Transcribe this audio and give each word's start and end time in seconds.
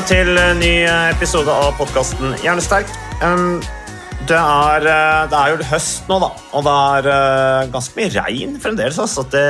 Velkommen 0.00 0.32
til 0.32 0.38
en 0.40 0.60
ny 0.62 0.76
episode 1.12 1.52
av 1.52 1.74
podkasten 1.76 2.30
Hjernesterk. 2.40 2.88
Det, 3.20 4.38
er, 4.38 4.86
eh, 4.88 5.26
det 5.28 5.36
er 5.36 5.50
jo 5.52 5.66
høst 5.68 6.08
nå, 6.08 6.16
da, 6.22 6.30
og 6.56 6.64
det 6.64 6.76
er 6.92 7.08
eh, 7.12 7.66
ganske 7.74 7.98
mye 7.98 8.12
regn 8.14 8.54
fremdeles. 8.62 8.96
Altså. 9.02 9.26
Det, 9.28 9.42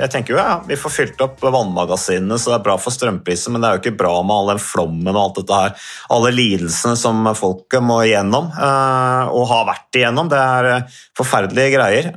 jeg 0.00 0.12
tenker 0.14 0.32
jo, 0.32 0.38
ja, 0.40 0.54
Vi 0.64 0.78
får 0.80 0.94
fylt 0.94 1.20
opp 1.26 1.44
vannmagasinene, 1.44 2.38
så 2.40 2.54
det 2.54 2.56
er 2.56 2.64
bra 2.70 2.78
for 2.80 2.96
strømpriser, 2.96 3.52
men 3.52 3.60
det 3.60 3.68
er 3.68 3.76
jo 3.76 3.82
ikke 3.84 4.00
bra 4.00 4.14
med 4.22 4.36
all 4.38 4.52
den 4.54 4.64
flommen 4.64 5.12
og 5.12 5.20
alt 5.26 5.42
dette 5.42 5.60
her. 5.60 5.76
Alle 6.16 6.32
lidelsene 6.32 6.96
som 6.96 7.28
folket 7.36 7.84
må 7.84 8.00
igjennom, 8.06 8.48
eh, 8.56 9.28
og 9.28 9.44
har 9.52 9.68
vært 9.74 10.00
igjennom. 10.00 10.32
Det 10.32 10.40
er 10.40 10.70
eh, 10.70 11.00
forferdelige 11.20 11.76
greier. 11.76 12.14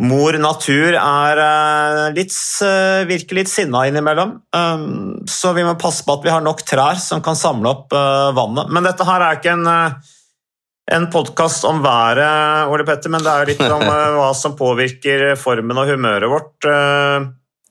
Mor 0.00 0.34
natur 0.40 0.96
er 0.96 1.40
eh, 1.42 2.06
litt, 2.16 2.32
eh, 2.64 3.02
virker 3.06 3.38
litt 3.38 3.50
sinna 3.50 3.84
innimellom, 3.86 4.32
um, 4.56 4.86
så 5.28 5.52
vi 5.54 5.66
må 5.66 5.76
passe 5.78 6.06
på 6.06 6.16
at 6.16 6.24
vi 6.24 6.32
har 6.32 6.42
nok 6.42 6.64
trær 6.66 6.98
som 6.98 7.20
kan 7.22 7.36
samle 7.38 7.70
opp 7.70 7.92
eh, 7.94 8.30
vannet. 8.34 8.72
Men 8.72 8.88
dette 8.88 9.06
her 9.06 9.22
er 9.22 9.38
ikke 9.38 9.52
en, 9.52 9.68
en 10.96 11.06
podkast 11.12 11.68
om 11.68 11.84
været, 11.84 12.72
Ole 12.72 12.88
Petter, 12.88 13.12
men 13.12 13.22
det 13.22 13.36
er 13.36 13.52
litt 13.52 13.62
om 13.68 13.84
hva 14.16 14.32
som 14.38 14.56
påvirker 14.58 15.36
formen 15.38 15.84
og 15.84 15.92
humøret 15.92 16.32
vårt. 16.32 16.72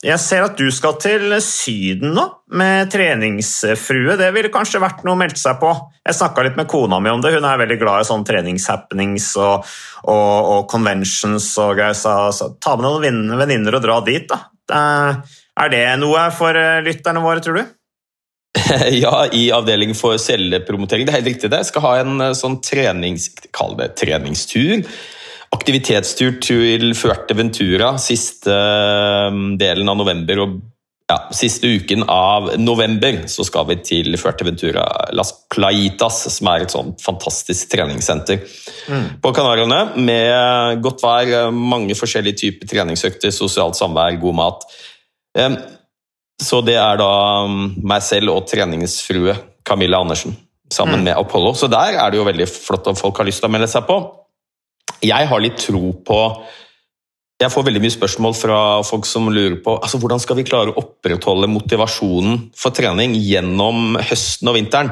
Jeg 0.02 0.18
ser 0.18 0.42
at 0.42 0.58
du 0.58 0.66
skal 0.74 0.96
til 0.98 1.36
Syden 1.46 2.16
nå, 2.16 2.24
med 2.58 2.90
treningsfrue. 2.90 4.16
Det 4.18 4.32
ville 4.34 4.50
kanskje 4.54 4.82
vært 4.82 5.04
noe 5.06 5.14
å 5.14 5.20
melde 5.20 5.38
seg 5.38 5.60
på. 5.62 5.70
Jeg 6.02 6.18
snakka 6.18 6.46
litt 6.48 6.58
med 6.58 6.70
kona 6.72 6.98
mi 6.98 7.12
om 7.14 7.22
det. 7.22 7.36
Hun 7.36 7.46
er 7.46 7.60
veldig 7.62 7.78
glad 7.84 8.02
i 8.02 8.08
sånne 8.10 8.26
treningshappenings 8.26 9.28
og, 9.38 9.68
og, 10.10 10.50
og 10.56 10.66
conventions 10.72 11.52
og 11.62 11.76
greier. 11.78 11.94
Så, 11.98 12.16
så 12.34 12.50
ta 12.58 12.74
med 12.80 12.88
noen 12.88 13.06
venn- 13.06 13.38
venninner 13.44 13.78
og 13.78 13.86
dra 13.86 14.00
dit, 14.08 14.26
da. 14.32 14.42
Er 15.62 15.70
det 15.70 15.86
noe 16.02 16.26
for 16.34 16.58
eh, 16.58 16.82
lytterne 16.86 17.22
våre, 17.22 17.46
tror 17.46 17.62
du? 17.62 17.64
Ja, 19.04 19.28
i 19.30 19.50
avdeling 19.54 19.94
for 19.98 20.18
cellepromotering. 20.18 21.06
Det 21.06 21.14
er 21.14 21.22
helt 21.22 21.34
riktig 21.36 21.52
det. 21.52 21.62
Jeg 21.62 21.74
skal 21.76 21.86
ha 21.86 21.96
en 22.02 22.18
eh, 22.26 22.36
sånn 22.38 22.58
trenings... 22.66 23.30
Kall 23.54 23.78
det 23.78 23.94
treningstur. 24.02 24.82
Aktivitetstur 25.52 26.38
til 26.44 26.94
Fuerteventura 26.98 27.94
siste 28.02 28.54
eh, 28.56 29.40
delen 29.60 29.92
av 29.92 30.00
november. 30.00 30.46
og 30.46 30.60
ja, 31.12 31.18
Siste 31.36 31.68
uken 31.68 32.06
av 32.08 32.54
november 32.62 33.26
så 33.32 33.44
skal 33.44 33.68
vi 33.68 33.78
til 33.84 34.16
Fuerteventura 34.20 34.86
Las 35.18 35.34
Plaitas, 35.52 36.22
som 36.38 36.48
er 36.54 36.64
et 36.64 36.72
sånt 36.72 37.02
fantastisk 37.04 37.74
treningssenter 37.74 38.40
på 39.22 39.34
Kanariøyene. 39.36 39.82
Med 40.00 40.80
godt 40.86 41.04
vær, 41.04 41.52
mange 41.52 41.98
forskjellige 42.00 42.40
typer 42.46 42.72
treningsøkter, 42.72 43.34
sosialt 43.36 43.76
samvær, 43.80 44.16
god 44.24 44.40
mat. 44.40 44.64
Så 46.42 46.62
det 46.66 46.78
er 46.80 46.98
da 47.02 47.12
um, 47.46 47.68
meg 47.86 48.02
selv 48.06 48.34
og 48.34 48.48
treningsfrue 48.50 49.36
Camilla 49.68 50.00
Andersen 50.02 50.34
sammen 50.72 51.04
med 51.04 51.18
Apollo. 51.20 51.54
Så 51.54 51.68
der 51.68 52.00
er 52.00 52.12
det 52.12 52.18
jo 52.18 52.26
veldig 52.26 52.48
flott 52.48 52.88
om 52.88 52.98
folk 52.98 53.20
har 53.20 53.28
lyst 53.28 53.44
til 53.44 53.52
å 53.52 53.54
melde 53.54 53.70
seg 53.70 53.84
på. 53.90 54.00
Jeg 55.02 55.30
har 55.30 55.42
litt 55.42 55.58
tro 55.62 55.94
på 56.06 56.18
Jeg 57.42 57.50
får 57.50 57.66
veldig 57.66 57.82
mye 57.82 57.94
spørsmål 57.94 58.36
fra 58.38 58.58
folk 58.86 59.08
som 59.10 59.30
lurer 59.34 59.58
på 59.66 59.74
altså, 59.80 59.98
hvordan 60.02 60.22
skal 60.22 60.38
vi 60.38 60.46
klare 60.46 60.74
å 60.74 60.84
opprettholde 60.84 61.50
motivasjonen 61.50 62.44
for 62.58 62.76
trening 62.78 63.16
gjennom 63.18 63.98
høsten 63.98 64.52
og 64.52 64.60
vinteren. 64.60 64.92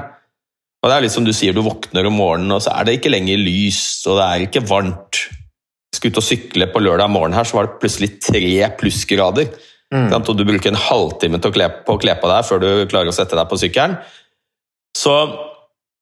Og 0.79 0.89
det 0.89 0.95
er 0.95 1.03
litt 1.03 1.13
som 1.13 1.27
du 1.27 1.33
sier, 1.35 1.53
du 1.53 1.61
våkner 1.61 2.07
om 2.07 2.15
morgenen, 2.15 2.55
og 2.55 2.63
så 2.63 2.71
er 2.73 2.87
det 2.87 2.95
ikke 2.97 3.11
lenger 3.11 3.41
lyst, 3.41 4.07
og 4.07 4.17
det 4.17 4.25
er 4.25 4.45
ikke 4.45 4.63
varmt. 4.65 5.25
Jeg 5.89 5.99
skulle 5.99 6.15
ut 6.15 6.21
og 6.21 6.25
sykle 6.25 6.67
på 6.71 6.81
lørdag 6.85 7.11
morgen 7.11 7.35
her, 7.35 7.45
så 7.45 7.59
var 7.59 7.67
det 7.67 7.81
plutselig 7.81 8.13
tre 8.23 8.69
plussgrader. 8.79 9.51
Mm. 9.93 10.07
Og 10.13 10.31
du 10.37 10.45
bruker 10.45 10.71
en 10.71 10.79
halvtime 10.79 11.41
til 11.41 11.51
å 11.51 11.55
kle 11.55 11.67
på, 11.85 11.97
kle 12.01 12.15
på 12.21 12.29
deg 12.29 12.45
før 12.47 12.61
du 12.61 12.69
klarer 12.91 13.11
å 13.11 13.15
sette 13.15 13.37
deg 13.37 13.49
på 13.49 13.57
sykkelen. 13.59 13.97
Så, 14.97 15.15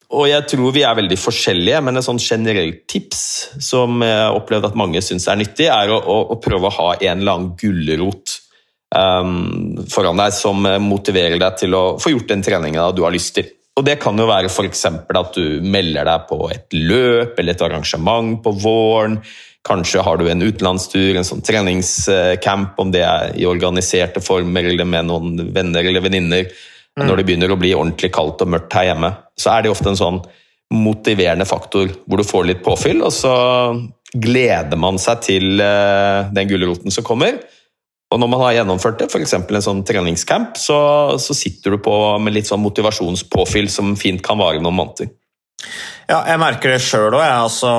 og 0.07 0.23
jeg 0.29 0.45
tror 0.47 0.71
vi 0.71 0.85
er 0.87 0.95
veldig 0.95 1.17
forskjellige, 1.19 1.79
men 1.83 1.99
et 1.99 2.05
sånn 2.05 2.21
generelt 2.21 2.85
tips 2.87 3.23
som 3.59 3.99
jeg 4.05 4.19
har 4.21 4.37
opplevd 4.37 4.69
at 4.69 4.77
mange 4.79 5.01
syns 5.03 5.27
er 5.27 5.39
nyttig, 5.39 5.67
er 5.67 5.91
å, 5.91 5.99
å, 5.99 6.17
å 6.31 6.37
prøve 6.39 6.69
å 6.69 6.75
ha 6.77 6.89
en 6.95 7.19
eller 7.19 7.33
annen 7.33 7.49
gulrot 7.59 8.37
um, 8.95 9.83
foran 9.91 10.21
deg 10.21 10.31
som 10.35 10.63
motiverer 10.85 11.35
deg 11.41 11.59
til 11.59 11.75
å 11.75 11.83
få 11.99 12.13
gjort 12.15 12.31
den 12.31 12.45
treningen 12.45 12.95
du 12.95 13.03
har 13.03 13.15
lyst 13.15 13.35
til. 13.35 13.51
Og 13.77 13.85
Det 13.85 13.99
kan 14.01 14.17
jo 14.17 14.25
være 14.25 14.49
f.eks. 14.49 14.85
at 14.89 15.35
du 15.35 15.59
melder 15.61 16.07
deg 16.07 16.23
på 16.31 16.39
et 16.49 16.73
løp 16.73 17.37
eller 17.37 17.53
et 17.53 17.65
arrangement 17.67 18.39
på 18.41 18.55
våren. 18.63 19.19
Kanskje 19.67 20.01
har 20.01 20.17
du 20.17 20.25
en 20.31 20.41
utenlandstur, 20.41 21.19
en 21.19 21.27
sånn 21.27 21.43
treningscamp, 21.45 22.79
om 22.79 22.95
det 22.95 23.03
er 23.05 23.35
i 23.37 23.45
organiserte 23.45 24.23
former 24.23 24.71
eller 24.71 24.87
med 24.87 25.11
noen 25.11 25.51
venner 25.53 25.85
eller 25.85 26.07
venninner. 26.07 26.49
Når 26.97 27.19
det 27.19 27.27
begynner 27.27 27.53
å 27.53 27.59
bli 27.59 27.75
ordentlig 27.77 28.09
kaldt 28.15 28.41
og 28.41 28.49
mørkt 28.49 28.73
her 28.73 28.89
hjemme, 28.89 29.11
så 29.37 29.53
er 29.53 29.65
det 29.65 29.71
ofte 29.73 29.91
en 29.91 29.99
sånn 29.99 30.21
motiverende 30.73 31.45
faktor 31.47 31.91
hvor 32.05 32.19
du 32.19 32.25
får 32.27 32.47
litt 32.49 32.63
påfyll, 32.65 33.03
og 33.05 33.13
så 33.13 33.35
gleder 34.17 34.79
man 34.79 34.97
seg 34.99 35.21
til 35.23 35.61
eh, 35.63 36.27
den 36.33 36.49
gulroten 36.49 36.93
som 36.93 37.05
kommer. 37.07 37.37
Og 38.07 38.21
når 38.21 38.29
man 38.31 38.43
har 38.45 38.55
gjennomført 38.61 39.01
det, 39.01 39.09
f.eks. 39.11 39.35
en 39.35 39.63
sånn 39.63 39.83
treningscamp, 39.87 40.55
så, 40.59 40.79
så 41.19 41.35
sitter 41.35 41.75
du 41.75 41.81
på 41.83 41.93
med 42.23 42.37
litt 42.37 42.47
sånn 42.47 42.63
motivasjonspåfyll 42.63 43.67
som 43.71 43.95
fint 43.99 44.23
kan 44.23 44.39
vare 44.39 44.63
noen 44.63 44.79
måneder. 44.79 45.11
Ja, 46.07 46.21
jeg 46.29 46.39
merker 46.39 46.71
det 46.71 46.83
sjøl 46.85 47.15
òg. 47.17 47.23
Altså, 47.25 47.69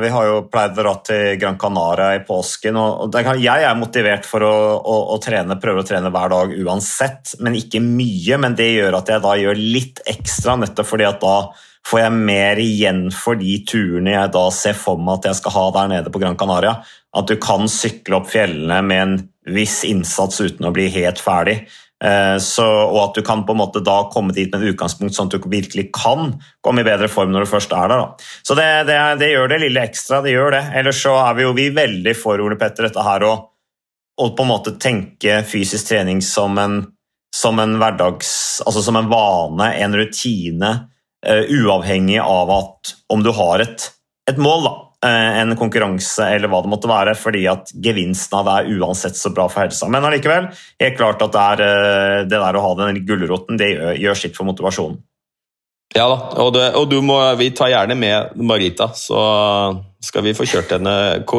vi 0.00 0.08
har 0.14 0.28
jo 0.28 0.36
pleid 0.48 0.72
å 0.72 0.78
dra 0.78 0.92
til 1.04 1.34
Gran 1.40 1.58
Canaria 1.60 2.14
i 2.16 2.22
påsken. 2.24 2.78
og 2.78 3.18
Jeg 3.42 3.66
er 3.66 3.76
motivert 3.76 4.28
for 4.28 4.46
å, 4.46 4.54
å, 4.78 4.96
å 5.12 5.18
trene, 5.22 5.58
prøve 5.60 5.82
å 5.82 5.88
trene 5.88 6.12
hver 6.14 6.32
dag 6.32 6.54
uansett, 6.54 7.34
men 7.44 7.58
ikke 7.58 7.82
mye. 7.84 8.38
Men 8.40 8.56
det 8.56 8.70
gjør 8.70 9.00
at 9.00 9.12
jeg 9.12 9.24
da 9.26 9.36
gjør 9.40 9.60
litt 9.60 10.00
ekstra, 10.14 10.56
nettopp 10.62 10.88
fordi 10.94 11.08
at 11.10 11.20
da 11.24 11.36
får 11.84 12.00
jeg 12.00 12.16
mer 12.16 12.60
igjen 12.62 13.02
for 13.12 13.36
de 13.36 13.58
turene 13.68 14.14
jeg 14.14 14.32
da 14.32 14.44
ser 14.56 14.76
for 14.78 14.96
meg 14.96 15.18
at 15.18 15.28
jeg 15.28 15.40
skal 15.42 15.56
ha 15.58 15.64
der 15.74 15.90
nede 15.92 16.12
på 16.14 16.22
Gran 16.22 16.38
Canaria. 16.40 16.78
At 17.14 17.28
du 17.28 17.36
kan 17.42 17.68
sykle 17.70 18.22
opp 18.22 18.30
fjellene 18.32 18.80
med 18.86 19.02
en 19.02 19.16
viss 19.54 19.82
innsats 19.84 20.40
uten 20.40 20.64
å 20.64 20.72
bli 20.72 20.88
helt 20.94 21.20
ferdig. 21.20 21.64
Eh, 22.02 22.36
Så, 22.42 22.64
og 22.66 22.98
at 23.00 23.18
du 23.18 23.22
kan 23.22 23.44
på 23.46 23.54
en 23.54 23.60
måte 23.62 23.82
da 23.84 24.04
komme 24.12 24.34
dit 24.34 24.50
med 24.52 24.62
et 24.62 24.74
utgangspunkt 24.74 25.14
sånn 25.14 25.30
at 25.30 25.36
du 25.38 25.48
virkelig 25.50 25.90
kan 25.94 26.34
komme 26.64 26.82
i 26.82 26.86
bedre 26.86 27.08
form 27.08 27.32
når 27.32 27.46
du 27.46 27.52
først 27.52 27.72
er 27.72 27.92
der. 27.92 28.02
Da. 28.02 28.30
Så 28.44 28.56
det, 28.58 28.68
det, 28.90 28.98
det 29.22 29.30
gjør 29.30 29.52
det 29.52 29.60
lille 29.62 29.84
ekstra. 29.84 30.20
det 30.24 30.34
gjør 30.34 30.56
det. 30.56 30.64
Ellers 30.80 31.02
så 31.04 31.14
er 31.22 31.38
vi 31.38 31.46
jo 31.46 31.54
vi 31.56 31.68
veldig 31.74 32.16
for 32.18 32.42
Ole 32.42 32.58
Petter, 32.60 32.88
dette 32.88 33.04
her 33.06 33.26
å, 33.28 33.34
å 34.20 34.30
på 34.34 34.46
en 34.46 34.50
måte 34.50 34.76
tenke 34.80 35.42
fysisk 35.48 35.92
trening 35.92 36.22
som 36.24 36.58
en, 36.60 36.80
som 37.34 37.62
en 37.62 37.78
hverdags... 37.80 38.34
Altså 38.66 38.84
som 38.84 38.98
en 39.00 39.10
vane, 39.10 39.70
en 39.82 39.96
rutine, 39.98 40.72
uh, 41.26 41.44
uavhengig 41.50 42.20
av 42.22 42.52
at 42.54 42.94
om 43.12 43.22
du 43.24 43.32
har 43.34 43.64
et, 43.64 43.88
et 44.30 44.38
mål, 44.40 44.66
da. 44.66 44.74
Eh, 45.04 45.40
En 45.42 45.54
konkurranse 45.58 46.26
eller 46.34 46.50
hva 46.50 46.62
det 46.64 46.72
måtte 46.72 46.90
være, 46.90 47.14
fordi 47.18 47.44
at 47.50 47.72
gevinsten 47.84 48.38
av 48.40 48.48
det 48.48 48.54
er 48.58 48.78
uansett 48.78 49.18
så 49.18 49.32
bra 49.34 49.48
for 49.52 49.64
helsa. 49.64 49.88
Men 49.92 50.06
allikevel, 50.08 50.50
helt 50.80 50.96
klart 50.98 51.24
at 51.24 51.34
det, 51.34 51.48
er, 51.54 51.64
eh, 51.64 52.20
det 52.28 52.40
der 52.40 52.58
å 52.58 52.64
ha 52.64 52.76
den 52.82 53.02
gulroten, 53.06 53.60
det 53.60 53.74
gjør, 54.00 54.18
sitt 54.18 54.38
for 54.38 54.48
motivasjonen. 54.48 55.00
Ja 55.94 56.08
da, 56.10 56.16
og, 56.42 56.54
det, 56.56 56.70
og 56.74 56.94
må, 57.06 57.18
vi 57.38 57.52
tar 57.54 57.70
gjerne 57.70 57.94
med 57.98 58.32
Marita, 58.42 58.88
så 58.98 59.20
skal 60.02 60.24
vi 60.26 60.34
få 60.34 60.46
kjørt 60.48 60.74
henne. 60.74 60.94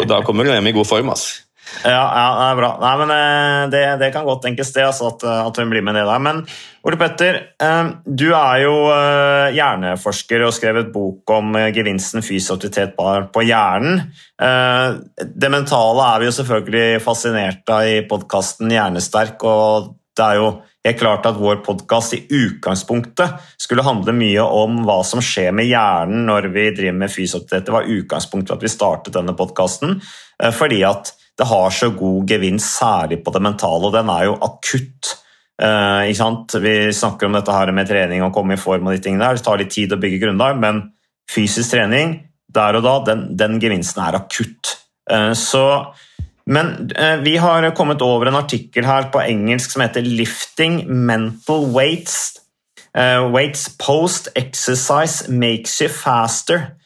Da 0.07 0.21
kommer 0.23 0.47
hun 0.47 0.55
hjem 0.55 0.71
i 0.71 0.75
god 0.77 0.87
form. 0.87 1.11
altså. 1.11 1.44
Ja, 1.83 1.89
ja, 1.91 2.25
det 2.37 2.45
er 2.47 2.59
bra. 2.59 2.69
Nei, 2.81 2.93
men 3.01 3.11
eh, 3.15 3.63
det, 3.73 3.81
det 4.01 4.11
kan 4.13 4.25
godt 4.27 4.43
tenkes 4.45 4.71
det, 4.75 4.85
altså, 4.85 5.09
at, 5.13 5.25
at, 5.25 5.59
hun 5.61 5.71
blir 5.73 5.83
med 5.85 5.97
det 5.97 6.05
der. 6.07 6.21
Men 6.21 6.43
Ole 6.85 6.99
Petter, 7.01 7.39
eh, 7.61 7.89
du 8.05 8.27
er 8.29 8.61
jo 8.63 8.75
eh, 8.93 9.55
hjerneforsker 9.57 10.45
og 10.45 10.53
skrev 10.55 10.81
et 10.83 10.93
bok 10.93 11.35
om 11.35 11.57
gevinsten 11.75 12.25
fysisk 12.25 12.57
aktivitet 12.57 12.95
på 12.95 13.45
hjernen. 13.45 14.05
Det 14.35 15.49
mentale 15.51 16.05
er 16.11 16.21
vi 16.21 16.29
jo 16.29 16.37
selvfølgelig 16.37 17.03
fascinert 17.03 17.69
av 17.71 17.87
i 17.87 17.99
podkasten 18.07 18.71
Hjernesterk, 18.73 19.43
og 19.47 19.93
det 20.15 20.25
er 20.25 20.39
jo 20.41 20.49
helt 20.85 20.99
klart 20.99 21.27
at 21.27 21.39
vår 21.39 21.61
podkast 21.65 22.13
i 22.17 22.21
utgangspunktet 22.29 23.39
skulle 23.61 23.85
handle 23.85 24.13
mye 24.15 24.43
om 24.43 24.83
hva 24.85 24.99
som 25.07 25.23
skjer 25.23 25.55
med 25.55 25.69
hjernen 25.69 26.27
når 26.27 26.49
vi 26.53 26.69
driver 26.75 26.99
med 26.99 27.13
fysiaktivitet. 27.13 27.67
Det 27.67 27.75
var 27.75 27.89
utgangspunktet 27.95 28.51
for 28.51 28.59
at 28.59 28.67
vi 28.67 28.73
startet 28.75 29.15
denne 29.15 29.35
podkasten, 29.39 29.97
fordi 30.59 30.83
at 30.87 31.15
det 31.35 31.47
har 31.49 31.73
så 31.73 31.91
god 31.95 32.29
gevinst, 32.29 32.77
særlig 32.79 33.19
på 33.23 33.33
det 33.35 33.41
mentale, 33.43 33.89
og 33.89 33.95
den 33.95 34.11
er 34.11 34.27
jo 34.29 34.37
akutt. 34.41 35.15
Uh, 35.55 36.03
Vi 36.61 36.75
snakker 36.91 37.27
om 37.27 37.35
dette 37.35 37.51
her 37.51 37.71
med 37.71 37.87
trening 37.87 38.23
og 38.23 38.33
komme 38.33 38.55
i 38.55 38.59
form, 38.59 38.87
og 38.87 38.95
de 38.95 39.03
tingene 39.03 39.23
der. 39.23 39.35
det 39.35 39.43
tar 39.43 39.57
litt 39.57 39.71
tid 39.71 39.91
å 39.91 39.99
bygge 39.99 40.21
grunnlag, 40.25 40.59
men 40.59 40.91
fysisk 41.31 41.71
trening 41.71 42.21
der 42.55 42.77
og 42.77 42.83
da, 42.83 42.95
den, 43.11 43.35
den 43.35 43.59
gevinsten 43.59 44.03
er 44.03 44.15
akutt. 44.15 44.77
Eh, 45.11 45.33
så, 45.35 45.91
men 46.47 46.89
eh, 46.95 47.19
vi 47.19 47.35
har 47.35 47.67
kommet 47.75 48.01
over 48.01 48.27
en 48.27 48.39
artikkel 48.39 48.85
her 48.85 49.09
på 49.11 49.19
engelsk 49.19 49.71
som 49.71 49.83
heter 49.83 50.01
'Lifting 50.01 50.85
Mental 50.87 51.67
Weights'. 51.75 52.39
weights 52.95 53.67
post 53.77 54.29
exercise 54.35 55.27
makes 55.27 55.81
you 55.81 55.89
faster. 55.89 56.77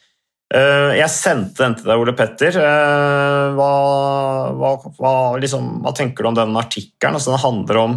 Eh, 0.50 0.96
jeg 0.98 1.14
sendte 1.14 1.62
den 1.62 1.76
til 1.78 1.86
deg, 1.86 2.00
Ole 2.02 2.14
Petter. 2.18 2.56
Eh, 2.58 3.50
hva, 3.54 3.74
hva, 4.58 4.72
hva, 4.98 5.12
liksom, 5.38 5.76
hva 5.84 5.94
tenker 5.94 6.26
du 6.26 6.32
om 6.32 6.40
den 6.40 6.58
artikkelen? 6.58 7.18
Altså, 7.18 7.36
den 7.36 7.44
handler 7.44 7.80
om 7.84 7.96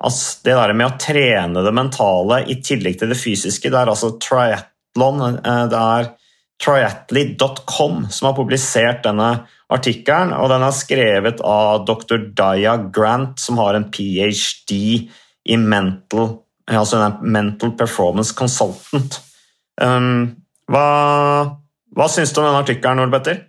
altså, 0.00 0.40
det 0.46 0.56
der 0.56 0.74
med 0.78 0.88
å 0.88 0.96
trene 1.00 1.64
det 1.66 1.74
mentale 1.76 2.40
i 2.48 2.56
tillegg 2.64 2.96
til 3.00 3.12
det 3.12 3.20
fysiske. 3.20 3.68
Det 3.68 3.82
er 3.82 3.92
altså 3.92 4.14
triatlon. 4.22 5.40
Eh, 5.44 5.62
det 5.72 5.84
er 5.84 6.10
triatly.com 6.60 8.06
som 8.12 8.30
har 8.30 8.36
publisert 8.36 9.04
denne 9.04 9.30
artikkelen. 9.72 10.32
og 10.40 10.48
Den 10.52 10.64
er 10.64 10.76
skrevet 10.76 11.44
av 11.44 11.84
dr. 11.88 12.30
Daya 12.36 12.78
Grant, 12.88 13.40
som 13.40 13.60
har 13.60 13.76
en 13.76 13.90
ph.d. 13.92 14.80
i 15.44 15.56
mental, 15.56 16.32
altså 16.68 17.00
en 17.00 17.20
mental 17.32 17.76
performance 17.76 18.36
consultant. 18.36 19.20
Um, 19.80 20.36
hva 20.68 21.59
hva 21.96 22.06
syns 22.10 22.32
du 22.32 22.40
om 22.40 22.48
denne 22.48 22.62
artikkelen, 22.62 23.02
Ole 23.02 23.14
Petter? 23.14 23.46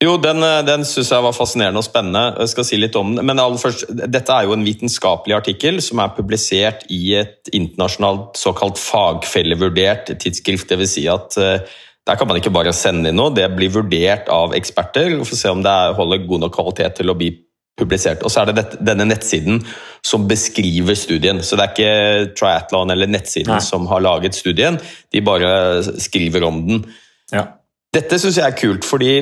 Jo, 0.00 0.16
Den, 0.16 0.42
eh, 0.42 0.62
den 0.64 0.84
syns 0.88 1.10
jeg 1.12 1.22
var 1.22 1.36
fascinerende 1.36 1.82
og 1.82 1.84
spennende. 1.84 2.38
Jeg 2.40 2.48
skal 2.54 2.64
si 2.64 2.76
litt 2.80 2.96
om 2.96 3.14
den. 3.14 3.26
Men 3.26 3.38
aller 3.38 3.60
først, 3.60 3.84
Dette 3.88 4.32
er 4.32 4.46
jo 4.46 4.54
en 4.54 4.64
vitenskapelig 4.64 5.36
artikkel 5.36 5.82
som 5.82 6.00
er 6.00 6.14
publisert 6.16 6.86
i 6.88 7.16
et 7.20 7.50
internasjonalt 7.52 8.40
såkalt 8.40 8.80
fagfellevurdert 8.80 10.18
tidsskrift. 10.18 10.72
Dvs. 10.72 10.94
Si 10.94 11.06
at 11.06 11.36
uh, 11.36 11.60
der 12.06 12.16
kan 12.16 12.26
man 12.26 12.40
ikke 12.40 12.52
bare 12.52 12.72
sende 12.72 13.10
inn 13.10 13.16
noe, 13.20 13.34
det 13.34 13.44
blir 13.54 13.68
vurdert 13.68 14.28
av 14.32 14.56
eksperter 14.56 15.18
for 15.20 15.36
å 15.36 15.40
se 15.42 15.52
om 15.52 15.62
det 15.62 15.76
holder 15.98 16.26
god 16.26 16.46
nok 16.46 16.56
kvalitet 16.56 16.96
til 16.96 17.12
å 17.12 17.14
bli 17.14 17.34
publisert. 17.78 18.24
Og 18.24 18.32
så 18.32 18.42
er 18.42 18.52
det 18.54 18.80
denne 18.80 19.04
nettsiden 19.04 19.60
som 20.04 20.26
beskriver 20.28 20.96
studien. 20.96 21.44
Så 21.44 21.56
det 21.56 21.66
er 21.66 21.76
ikke 21.76 22.34
Triathlon 22.40 22.90
eller 22.90 23.06
nettsiden 23.06 23.52
Nei. 23.52 23.62
som 23.64 23.86
har 23.92 24.00
laget 24.00 24.34
studien, 24.34 24.80
de 25.12 25.20
bare 25.20 25.82
skriver 26.00 26.48
om 26.48 26.64
den. 26.66 26.84
Ja. 27.32 27.59
Dette 27.94 28.20
syns 28.22 28.38
jeg 28.38 28.46
er 28.46 28.58
kult, 28.58 28.86
fordi 28.86 29.14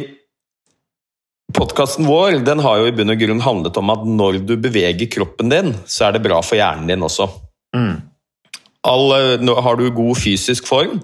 podkasten 1.56 2.04
vår 2.08 2.42
den 2.44 2.60
har 2.60 2.82
jo 2.82 2.90
i 2.90 2.94
bunn 2.96 3.14
og 3.14 3.20
grunn 3.20 3.44
handlet 3.44 3.78
om 3.80 3.92
at 3.94 4.04
når 4.04 4.42
du 4.44 4.56
beveger 4.60 5.08
kroppen 5.12 5.52
din, 5.52 5.72
så 5.88 6.08
er 6.08 6.16
det 6.16 6.24
bra 6.26 6.42
for 6.44 6.60
hjernen 6.60 6.90
din 6.90 7.04
også. 7.04 7.30
Mm. 7.76 7.94
All, 8.88 9.14
har 9.64 9.80
du 9.80 9.88
god 9.92 10.20
fysisk 10.20 10.68
form, 10.68 11.00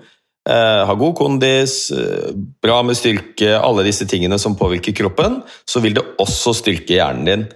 eh, 0.49 0.83
har 0.89 1.01
god 1.01 1.17
kondis, 1.17 1.91
eh, 1.91 2.37
bra 2.63 2.83
med 2.83 3.01
styrke, 3.01 3.57
alle 3.57 3.85
disse 3.89 4.07
tingene 4.07 4.39
som 4.39 4.57
påvirker 4.57 4.97
kroppen, 4.97 5.43
så 5.67 5.81
vil 5.81 5.97
det 5.97 6.05
også 6.21 6.55
styrke 6.61 6.99
hjernen 7.01 7.25
din. 7.25 7.47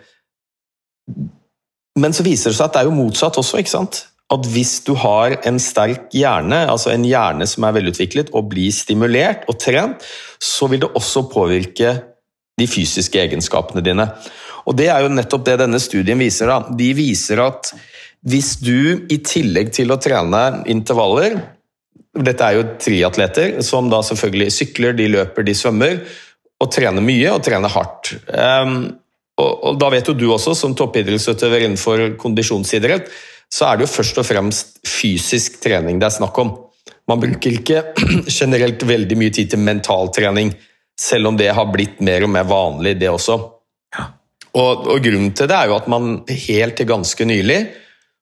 Men 1.98 2.16
så 2.16 2.24
viser 2.24 2.50
det 2.50 2.56
seg 2.56 2.68
at 2.68 2.78
det 2.78 2.80
er 2.80 2.88
jo 2.88 2.96
motsatt 2.96 3.36
også. 3.36 3.60
ikke 3.60 3.76
sant? 3.76 4.06
At 4.28 4.48
hvis 4.52 4.74
du 4.84 4.92
har 5.00 5.38
en 5.48 5.56
sterk 5.62 6.12
hjerne, 6.12 6.66
altså 6.68 6.92
en 6.92 7.06
hjerne 7.08 7.46
som 7.48 7.64
er 7.64 7.78
velutviklet 7.78 8.32
og 8.36 8.50
blir 8.52 8.74
stimulert 8.74 9.46
og 9.48 9.56
trent, 9.62 10.04
så 10.36 10.68
vil 10.68 10.82
det 10.84 10.90
også 10.98 11.24
påvirke 11.32 11.94
de 12.58 12.66
fysiske 12.68 13.20
egenskapene 13.22 13.84
dine. 13.84 14.08
Og 14.68 14.76
Det 14.76 14.90
er 14.92 15.00
jo 15.00 15.14
nettopp 15.14 15.46
det 15.46 15.60
denne 15.62 15.80
studien 15.80 16.20
viser. 16.20 16.50
Da. 16.50 16.76
De 16.76 16.90
viser 16.92 17.40
at 17.40 17.72
hvis 18.28 18.56
du 18.60 19.06
i 19.08 19.20
tillegg 19.24 19.70
til 19.72 19.94
å 19.94 20.00
trene 20.02 20.64
intervaller 20.68 21.38
Dette 22.18 22.42
er 22.42 22.56
jo 22.56 22.64
triatleter 22.82 23.60
som 23.62 23.86
da 23.92 24.00
selvfølgelig 24.02 24.50
sykler, 24.50 24.94
de 24.96 25.06
løper, 25.12 25.44
de 25.46 25.52
svømmer, 25.54 26.00
og 26.58 26.70
trener 26.74 27.04
mye 27.04 27.30
og 27.30 27.44
trener 27.46 27.70
hardt. 27.70 28.10
Um, 28.26 28.80
og, 29.38 29.52
og, 29.52 29.76
Da 29.78 29.90
vet 29.92 30.08
jo 30.10 30.16
du 30.18 30.24
også, 30.32 30.56
som 30.58 30.74
toppidrettsutøver 30.74 31.62
innenfor 31.68 32.16
kondisjonsidrett, 32.18 33.12
så 33.52 33.68
er 33.68 33.78
det 33.78 33.86
jo 33.86 33.94
først 33.96 34.20
og 34.20 34.26
fremst 34.28 34.80
fysisk 34.86 35.60
trening 35.62 36.00
det 36.00 36.08
er 36.08 36.18
snakk 36.18 36.38
om. 36.42 36.52
Man 37.08 37.20
bruker 37.22 37.56
ikke 37.56 37.82
generelt 38.40 38.84
veldig 38.86 39.18
mye 39.18 39.34
tid 39.34 39.52
til 39.52 39.62
mentaltrening, 39.64 40.52
selv 40.98 41.30
om 41.30 41.38
det 41.38 41.50
har 41.54 41.70
blitt 41.72 42.02
mer 42.04 42.26
og 42.26 42.32
mer 42.34 42.48
vanlig, 42.48 42.96
det 43.00 43.10
også. 43.10 43.38
Ja. 43.96 44.08
Og, 44.58 44.88
og, 44.88 44.98
grunnen 45.04 45.32
til 45.36 45.48
det 45.48 45.56
er 45.56 45.70
jo 45.70 45.78
at 45.78 45.88
man 45.90 46.22
helt 46.28 46.78
til 46.78 46.88
ganske 46.88 47.28
nylig 47.28 47.60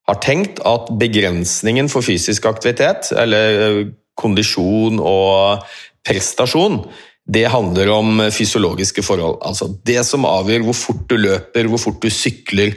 har 0.07 0.19
tenkt 0.23 0.61
at 0.67 0.91
begrensningen 1.01 1.89
for 1.91 2.05
fysisk 2.07 2.47
aktivitet, 2.47 3.11
eller 3.17 3.61
eh, 3.65 3.81
kondisjon 4.17 5.01
og 5.03 5.65
prestasjon, 6.07 6.85
det 7.27 7.49
handler 7.51 7.91
om 7.91 8.21
fysiologiske 8.31 9.03
forhold. 9.03 9.41
Altså 9.43 9.67
det 9.87 9.99
som 10.07 10.29
avgjør 10.29 10.69
hvor 10.69 10.79
fort 10.79 11.09
du 11.11 11.17
løper, 11.19 11.67
hvor 11.67 11.83
fort 11.83 11.99
du 12.05 12.07
sykler, 12.13 12.77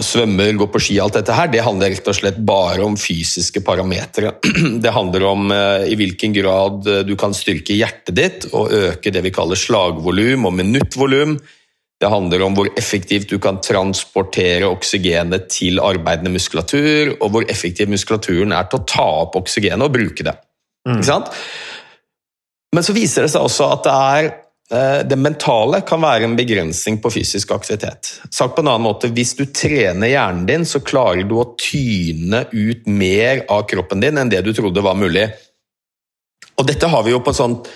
svømmer, 0.00 0.54
går 0.56 0.70
på 0.72 0.80
ski, 0.80 0.96
alt 1.02 1.18
dette 1.18 1.34
her, 1.36 1.50
det 1.52 1.60
handler 1.64 1.92
rett 1.92 2.08
og 2.08 2.16
slett 2.16 2.38
bare 2.48 2.82
om 2.84 2.96
fysiske 2.96 3.60
parametere. 3.64 4.32
Det 4.82 4.92
handler 4.94 5.26
om 5.28 5.50
eh, 5.52 5.90
i 5.92 5.96
hvilken 6.00 6.32
grad 6.32 6.88
eh, 6.88 7.02
du 7.04 7.12
kan 7.20 7.36
styrke 7.36 7.76
hjertet 7.76 8.16
ditt 8.16 8.46
og 8.56 8.72
øke 8.72 9.12
det 9.12 9.22
vi 9.26 9.34
kaller 9.34 9.60
slagvolum 9.60 10.48
og 10.48 10.56
minuttvolum. 10.56 11.36
Det 12.00 12.08
handler 12.08 12.46
om 12.46 12.56
hvor 12.56 12.70
effektivt 12.80 13.28
du 13.28 13.36
kan 13.38 13.60
transportere 13.60 14.68
oksygenet 14.70 15.50
til 15.52 15.82
arbeidende 15.84 16.32
muskulatur, 16.32 17.18
og 17.20 17.34
hvor 17.34 17.44
effektiv 17.52 17.92
muskulaturen 17.92 18.56
er 18.56 18.70
til 18.70 18.80
å 18.80 18.86
ta 18.88 19.08
opp 19.26 19.36
oksygenet 19.42 19.84
og 19.84 19.92
bruke 19.92 20.24
det. 20.24 20.38
Mm. 20.88 21.04
Men 22.72 22.86
så 22.86 22.96
viser 22.96 23.26
det 23.26 23.34
seg 23.34 23.44
også 23.44 23.68
at 23.74 23.84
det 23.84 23.98
er 24.16 24.30
Eh, 24.30 24.49
det 24.70 25.16
mentale 25.18 25.80
kan 25.82 25.98
være 25.98 26.28
en 26.28 26.36
begrensning 26.38 27.00
på 27.02 27.10
fysisk 27.10 27.50
aktivitet. 27.56 28.12
Sagt 28.30 28.54
på 28.54 28.62
en 28.62 28.68
annen 28.70 28.84
måte, 28.86 29.08
Hvis 29.10 29.32
du 29.34 29.42
trener 29.50 30.12
hjernen 30.12 30.44
din, 30.46 30.66
så 30.66 30.78
klarer 30.78 31.26
du 31.26 31.34
å 31.40 31.48
tyne 31.58 32.44
ut 32.52 32.86
mer 32.86 33.42
av 33.50 33.64
kroppen 33.66 33.98
din 34.04 34.20
enn 34.20 34.30
det 34.30 34.44
du 34.46 34.52
trodde 34.54 34.84
var 34.86 34.94
mulig. 34.94 35.26
Og 36.54 36.68
Dette 36.68 36.86
har 36.92 37.02
vi 37.02 37.16
jo 37.16 37.22
på 37.24 37.34
et 37.34 37.40
sånt 37.40 37.70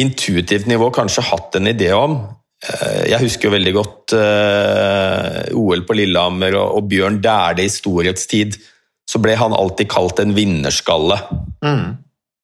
intuitivt 0.00 0.66
nivå 0.70 0.90
kanskje 0.94 1.26
hatt 1.28 1.58
en 1.58 1.70
idé 1.70 1.90
om. 1.94 2.16
Eh, 2.64 3.10
jeg 3.12 3.22
husker 3.26 3.48
jo 3.48 3.54
veldig 3.54 3.74
godt 3.76 4.14
uh, 4.16 5.42
OL 5.58 5.84
på 5.86 5.96
Lillehammer 5.98 6.56
og, 6.58 6.78
og 6.78 6.88
Bjørn 6.90 7.20
Dæhlie 7.24 7.68
i 7.68 7.72
storhetstid. 7.72 8.56
Så 9.10 9.20
ble 9.22 9.36
han 9.38 9.54
alltid 9.54 9.90
kalt 9.92 10.22
en 10.22 10.34
vinnerskalle. 10.36 11.18
Mm. 11.64 12.00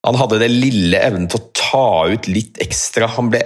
Han 0.06 0.18
hadde 0.20 0.40
det 0.42 0.50
lille 0.52 1.00
evnen 1.00 1.28
til 1.30 1.40
å 1.40 1.48
ta 1.56 1.88
ut 2.12 2.28
litt 2.28 2.60
ekstra. 2.62 3.08
Han 3.16 3.30
ble 3.32 3.42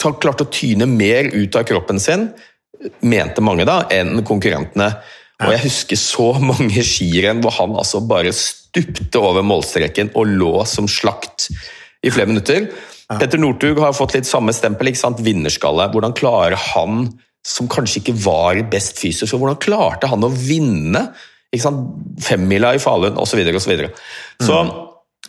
klarte 0.00 0.46
å 0.46 0.52
tyne 0.52 0.86
mer 0.90 1.30
ut 1.32 1.56
av 1.56 1.66
kroppen 1.68 2.00
sin, 2.02 2.28
mente 3.00 3.44
mange 3.44 3.66
da, 3.68 3.84
enn 3.94 4.24
konkurrentene. 4.26 4.90
Og 5.44 5.52
Jeg 5.54 5.64
husker 5.66 6.00
så 6.00 6.28
mange 6.50 6.84
skirenn 6.86 7.42
hvor 7.44 7.56
han 7.58 7.76
altså 7.78 8.02
bare 8.06 8.34
stupte 8.34 9.20
over 9.20 9.46
målstreken 9.46 10.12
og 10.18 10.34
lå 10.34 10.56
som 10.68 10.88
slakt 10.90 11.48
i 12.04 12.12
flere 12.12 12.30
minutter. 12.30 12.68
Petter 13.08 13.40
Northug 13.40 13.78
har 13.82 13.94
fått 13.96 14.16
litt 14.16 14.28
samme 14.28 14.54
stempel, 14.56 14.90
ikke 14.90 15.02
sant? 15.02 15.22
vinnerskalle. 15.24 15.90
Hvordan 15.92 16.16
klarer 16.16 16.56
han, 16.72 17.06
som 17.44 17.68
kanskje 17.70 18.00
ikke 18.00 18.16
var 18.24 18.62
best 18.72 19.00
fysisk, 19.00 19.36
hvordan 19.36 19.60
klarte 19.60 20.08
han 20.10 20.24
å 20.24 20.32
vinne 20.32 21.08
ikke 21.52 21.66
sant? 21.66 21.84
femmila 22.24 22.72
i 22.74 22.82
Falun 22.82 23.18
osv. 23.20 23.34
Så, 23.34 23.38
videre, 23.38 23.60
og 23.60 23.64
så, 23.64 23.70
videre. 23.70 23.90
så 24.42 24.60
mm. 24.64 24.72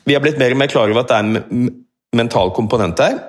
vi 0.08 0.16
har 0.16 0.24
blitt 0.24 0.40
mer 0.42 0.56
og 0.56 0.62
mer 0.62 0.72
klar 0.72 0.90
over 0.90 1.04
at 1.04 1.12
det 1.12 1.20
er 1.20 1.28
en 1.28 1.72
mental 2.16 2.54
komponent 2.56 2.98
der. 2.98 3.20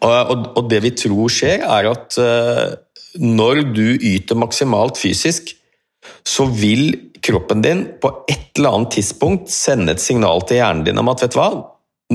Og, 0.00 0.62
det 0.70 0.80
vi 0.84 0.92
tror 0.96 1.32
skjer, 1.32 1.64
er 1.66 1.90
at 1.90 2.16
eh, 2.20 2.76
når 3.20 3.64
du 3.74 3.86
yter 3.96 4.38
maksimalt 4.38 5.00
fysisk, 5.00 5.52
så 6.26 6.46
vil 6.48 6.94
kroppen 7.20 7.60
din 7.64 7.84
på 8.00 8.12
et 8.30 8.56
eller 8.58 8.78
annet 8.78 8.96
tidspunkt 8.96 9.52
sende 9.52 9.94
et 9.94 10.02
signal 10.02 10.42
til 10.48 10.60
hjernen 10.60 10.86
din 10.86 11.00
om 11.00 11.10
at 11.12 11.24
vet 11.24 11.34
du 11.34 11.40
hva, 11.40 11.50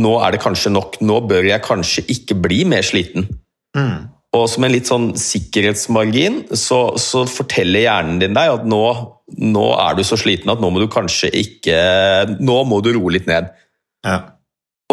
nå 0.01 0.17
er 0.25 0.35
det 0.35 0.41
kanskje 0.43 0.73
nok, 0.73 0.99
nå 1.05 1.21
bør 1.29 1.45
jeg 1.47 1.63
kanskje 1.65 2.03
ikke 2.11 2.37
bli 2.41 2.63
mer 2.67 2.85
sliten. 2.85 3.27
Mm. 3.77 4.11
Og 4.35 4.47
som 4.51 4.65
en 4.65 4.73
litt 4.73 4.89
sånn 4.89 5.11
sikkerhetsmargin 5.19 6.41
så, 6.57 6.79
så 6.99 7.23
forteller 7.29 7.85
hjernen 7.85 8.19
din 8.19 8.35
deg 8.35 8.57
at 8.57 8.65
nå, 8.67 8.81
nå, 9.39 9.65
er 9.79 9.95
du 9.95 10.03
så 10.07 10.17
sliten 10.19 10.51
at 10.51 10.63
nå 10.63 10.71
må 10.73 10.81
du 10.83 10.89
kanskje 10.91 11.31
ikke 11.39 11.77
Nå 12.41 12.57
må 12.67 12.81
du 12.83 12.91
roe 12.97 13.13
litt 13.15 13.29
ned. 13.29 13.47
Ja. 14.05 14.17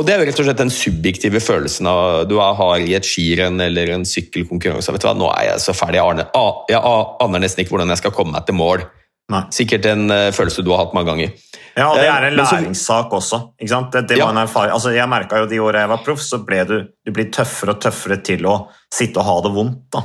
Og 0.00 0.06
det 0.08 0.14
er 0.14 0.22
jo 0.22 0.26
rett 0.30 0.40
og 0.40 0.46
slett 0.46 0.61
den 0.62 0.70
subjektive 0.72 1.40
følelsen 1.44 1.87
av 1.90 2.22
du 2.30 2.38
har 2.40 2.80
i 2.80 2.94
et 2.96 3.04
skirenn 3.04 3.61
eller 3.61 3.90
en 3.92 4.06
sykkelkonkurranse. 4.08 4.92
vet 4.94 5.02
du 5.04 5.06
hva, 5.08 5.14
Nå 5.18 5.28
er 5.34 5.50
jeg 5.50 5.61
så 5.66 5.75
ferdig, 5.76 6.00
jeg 6.00 6.08
aner, 6.14 6.30
jeg 6.72 6.80
aner 7.26 7.42
nesten 7.44 7.61
ikke 7.64 7.75
hvordan 7.76 7.92
jeg 7.92 8.00
skal 8.00 8.14
komme 8.16 8.32
meg 8.32 8.46
til 8.49 8.56
mål. 8.56 8.87
Nei. 9.32 9.42
Sikkert 9.54 9.87
en 9.92 10.06
uh, 10.11 10.30
følelse 10.34 10.64
du 10.64 10.72
har 10.72 10.80
hatt 10.87 10.96
mange 10.96 11.12
ganger. 11.12 11.34
Ja, 11.76 11.90
og 11.90 11.96
det 12.00 12.08
er 12.08 12.25
en 12.30 12.38
Eh, 12.40 12.44
så- 12.44 12.56
læringssak 12.56 13.12
også. 13.12 13.38
ikke? 13.61 13.90
Det, 13.92 14.08
det 14.08 14.18
Ja. 14.18 14.28
en. 14.30 14.37
Altså, 14.38 14.92
jeg 14.96 15.08
merka 15.08 15.38
jo 15.38 15.46
de 15.46 15.58
åra 15.61 15.80
jeg 15.84 15.88
var 15.88 16.02
proff, 16.04 16.20
så 16.20 16.44
ble 16.44 16.64
du, 16.64 16.88
du 17.06 17.12
blir 17.12 17.30
tøffere 17.30 17.70
og 17.76 17.80
tøffere 17.80 18.22
til 18.25 18.42
å 18.44 18.68
sitte 18.92 19.16
og 19.20 19.25
ha 19.25 19.40
det 19.42 19.52
vondt. 19.54 19.90
da. 19.92 20.02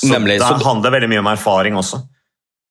Så 0.00 0.10
Nemlig, 0.12 0.38
det 0.40 0.48
så- 0.48 0.64
handler 0.64 0.90
veldig 0.90 1.08
mye 1.08 1.18
om 1.18 1.26
erfaring 1.26 1.74
også. 1.76 2.02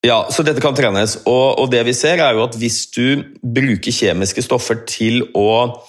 Ja, 0.03 0.25
så 0.29 0.43
dette 0.43 0.61
kan 0.61 0.75
trenes. 0.75 1.17
Og, 1.25 1.59
og 1.59 1.71
det 1.71 1.83
vi 1.85 1.93
ser, 1.93 2.19
er 2.19 2.33
jo 2.33 2.43
at 2.43 2.53
hvis 2.53 2.91
du 2.91 3.23
bruker 3.41 3.91
kjemiske 3.91 4.43
stoffer 4.43 4.85
til 4.85 5.23
å 5.33 5.79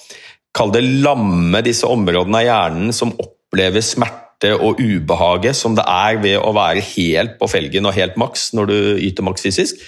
Kall 0.56 0.72
det 0.72 0.84
lamme 1.04 1.60
disse 1.64 1.88
områdene 1.88 2.40
av 2.40 2.46
hjernen 2.46 2.94
som 2.96 3.12
opplever 3.12 3.84
smerte 3.84 4.54
og 4.56 4.80
ubehaget 4.80 5.56
som 5.56 5.76
det 5.76 5.84
er 5.88 6.20
ved 6.22 6.38
å 6.40 6.52
være 6.56 6.84
helt 6.94 7.36
på 7.40 7.48
felgen 7.50 7.88
og 7.88 7.96
helt 7.96 8.16
maks 8.20 8.50
når 8.56 8.70
du 8.70 8.78
yter 9.08 9.26
maks 9.26 9.44
fysisk, 9.44 9.80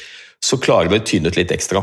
så 0.45 0.59
klarer 0.61 0.93
vi 0.93 1.01
å 1.01 1.07
tyne 1.09 1.33
ut 1.33 1.39
litt 1.39 1.53
ekstra. 1.55 1.83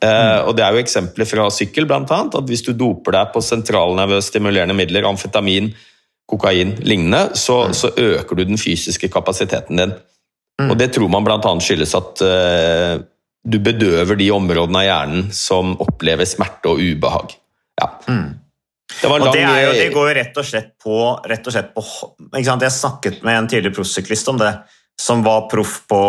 Eh, 0.00 0.40
og 0.46 0.54
Det 0.56 0.64
er 0.64 0.74
jo 0.74 0.82
eksempler 0.82 1.28
fra 1.28 1.48
sykkel, 1.52 1.90
annet, 1.90 2.34
at 2.34 2.48
hvis 2.48 2.64
du 2.64 2.72
doper 2.72 3.18
deg 3.18 3.32
på 3.34 3.42
sentralnervøse 3.44 4.30
stimulerende 4.30 4.76
midler, 4.78 5.04
amfetamin, 5.10 5.72
kokain, 6.30 6.76
lignende, 6.86 7.36
så, 7.36 7.72
så 7.74 7.90
øker 7.90 8.38
du 8.38 8.44
den 8.44 8.60
fysiske 8.60 9.10
kapasiteten 9.12 9.76
din. 9.82 9.92
Og 10.60 10.76
Det 10.78 10.92
tror 10.94 11.08
man 11.08 11.24
bl.a. 11.24 11.52
skyldes 11.64 11.94
at 11.96 12.20
uh, 12.20 13.00
du 13.42 13.56
bedøver 13.64 14.18
de 14.20 14.28
områdene 14.34 14.82
av 14.82 14.86
hjernen 14.86 15.30
som 15.32 15.72
opplever 15.80 16.28
smerte 16.28 16.68
og 16.68 16.82
ubehag. 16.84 17.32
Ja. 17.80 17.90
Det 19.00 19.08
var 19.08 19.20
en 19.20 19.22
Og 19.22 19.30
lang 19.30 19.36
det, 19.36 19.62
jo, 19.62 19.72
det 19.78 19.88
går 19.94 20.08
jo 20.08 20.14
rett 20.18 20.38
og 20.40 20.46
slett 20.46 20.70
på, 20.82 20.96
og 21.14 21.54
slett 21.54 21.72
på? 21.76 21.84
Jeg 22.34 22.72
snakket 22.74 23.22
med 23.26 23.38
en 23.38 23.48
tidligere 23.48 23.76
proffsyklist 23.78 24.28
om 24.32 24.40
det, 24.40 24.50
som 25.00 25.22
var 25.24 25.46
proff 25.48 25.78
på 25.88 26.00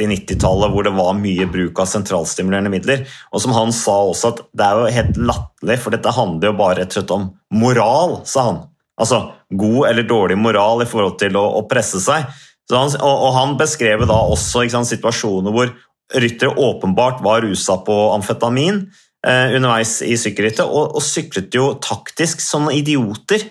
80-90-tallet, 0.00 0.72
hvor 0.72 0.86
det 0.86 0.94
var 0.96 1.18
mye 1.18 1.46
bruk 1.50 1.82
av 1.82 1.90
sentralstimulerende 1.90 2.72
midler. 2.72 3.02
Og 3.34 3.42
som 3.44 3.52
han 3.52 3.74
sa 3.76 3.98
også, 4.08 4.32
at 4.32 4.44
det 4.56 4.68
er 4.68 4.78
jo 4.78 4.94
helt 4.96 5.20
latterlig, 5.32 5.76
for 5.82 5.96
dette 5.96 6.14
handler 6.16 6.52
jo 6.52 6.58
bare 6.62 6.78
rett 6.80 6.94
og 6.94 7.00
slett 7.00 7.14
om 7.18 7.26
moral, 7.60 8.16
sa 8.24 8.46
han. 8.48 8.62
Altså 9.00 9.20
god 9.56 9.90
eller 9.90 10.08
dårlig 10.08 10.38
moral 10.38 10.84
i 10.84 10.88
forhold 10.88 11.18
til 11.20 11.36
å, 11.36 11.44
å 11.58 11.66
presse 11.68 12.00
seg. 12.04 12.30
Så 12.70 12.78
han, 12.78 12.92
og, 13.02 13.22
og 13.26 13.36
han 13.36 13.54
beskrev 13.60 14.06
da 14.08 14.16
også 14.30 14.64
sant, 14.70 14.88
situasjoner 14.88 15.54
hvor 15.54 15.72
ryttere 16.20 16.54
åpenbart 16.58 17.20
var 17.24 17.44
rusa 17.44 17.76
på 17.86 17.96
amfetamin 18.14 18.84
underveis 19.28 19.98
i 20.06 20.14
sykkelrittet, 20.16 20.64
og, 20.64 20.94
og 20.96 21.02
syklet 21.04 21.52
jo 21.54 21.74
taktisk 21.84 22.40
som 22.40 22.70
idioter. 22.72 23.42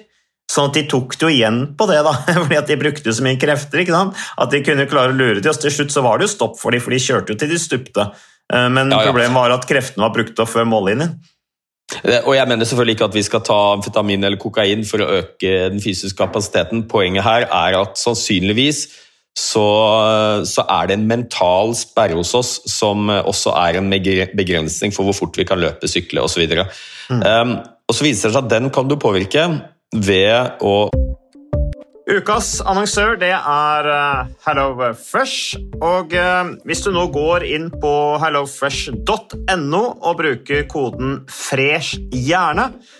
Sånn 0.50 0.72
at 0.72 0.78
de 0.80 0.82
tok 0.90 1.14
det 1.14 1.28
jo 1.28 1.30
igjen 1.30 1.60
på 1.78 1.86
det, 1.86 2.00
da, 2.08 2.14
fordi 2.42 2.58
at 2.58 2.72
de 2.72 2.78
brukte 2.82 3.06
jo 3.06 3.14
så 3.14 3.22
mye 3.26 3.38
krefter. 3.38 3.84
ikke 3.84 3.94
sant? 3.94 4.16
At 4.42 4.50
de 4.50 4.64
kunne 4.66 4.88
klare 4.90 5.14
å 5.14 5.18
lure 5.20 5.44
til 5.44 5.52
oss. 5.52 5.60
Til 5.62 5.70
slutt 5.76 5.94
så 5.94 6.02
var 6.02 6.18
det 6.18 6.26
jo 6.26 6.32
stopp 6.34 6.56
for 6.58 6.74
dem, 6.74 6.82
for 6.82 6.96
de 6.96 6.98
kjørte 7.04 7.36
jo 7.36 7.38
til 7.44 7.52
de 7.54 7.60
stupte. 7.62 8.08
Eh, 8.50 8.70
Men 8.74 8.90
Ja, 8.90 9.04
ja. 9.04 9.12
problemet 9.12 9.38
var 9.38 9.54
at 9.54 9.68
kreftene 9.70 10.08
var 10.08 10.16
brukt 10.16 10.42
opp 10.42 10.50
før 10.50 10.66
mållinjen. 10.66 11.14
Eh, 12.02 12.22
Og 12.26 12.34
jeg 12.34 12.48
mener 12.50 12.66
selvfølgelig 12.66 12.96
ikke 12.98 13.10
at 13.12 13.20
vi 13.20 13.24
skal 13.30 13.42
ta 13.46 13.60
amfetamin 13.76 14.26
eller 14.26 14.42
kokain 14.42 14.82
for 14.90 15.06
å 15.06 15.12
øke 15.22 15.54
den 15.70 15.80
fysiske 15.86 16.18
kapasiteten. 16.18 16.88
Poenget 16.90 17.24
her 17.30 17.46
er 17.46 17.78
at 17.84 18.02
sannsynligvis 18.02 18.88
så, 19.38 19.66
så 20.50 20.66
er 20.68 20.90
det 20.90 20.98
en 20.98 21.08
mental 21.10 21.76
sperre 21.78 22.18
hos 22.18 22.34
oss 22.38 22.56
som 22.70 23.10
også 23.10 23.54
er 23.56 23.80
en 23.80 23.90
begrensning 23.92 24.96
for 24.96 25.08
hvor 25.08 25.16
fort 25.16 25.38
vi 25.40 25.48
kan 25.48 25.62
løpe, 25.62 25.88
sykle 25.88 26.26
osv. 26.26 26.46
Mm. 27.10 27.22
Um, 27.24 27.54
og 27.90 27.96
så 27.96 28.06
viser 28.06 28.30
det 28.30 28.36
seg 28.36 28.44
at 28.44 28.52
den 28.52 28.72
kan 28.74 28.90
du 28.90 28.98
påvirke 29.00 29.48
ved 29.96 30.60
å 30.62 30.90
Ukas 32.10 32.56
annonsør 32.66 33.20
det 33.22 33.36
er 33.38 33.88
HelloFresh. 34.42 35.60
Og 35.86 36.16
eh, 36.18 36.48
hvis 36.66 36.82
du 36.82 36.90
nå 36.96 37.04
går 37.14 37.46
inn 37.46 37.68
på 37.70 37.92
hellofresh.no 38.18 39.82
og 39.94 40.16
bruker 40.18 40.66
koden 40.72 41.20
'fresh 41.30 42.02
hjerne', 42.10 42.72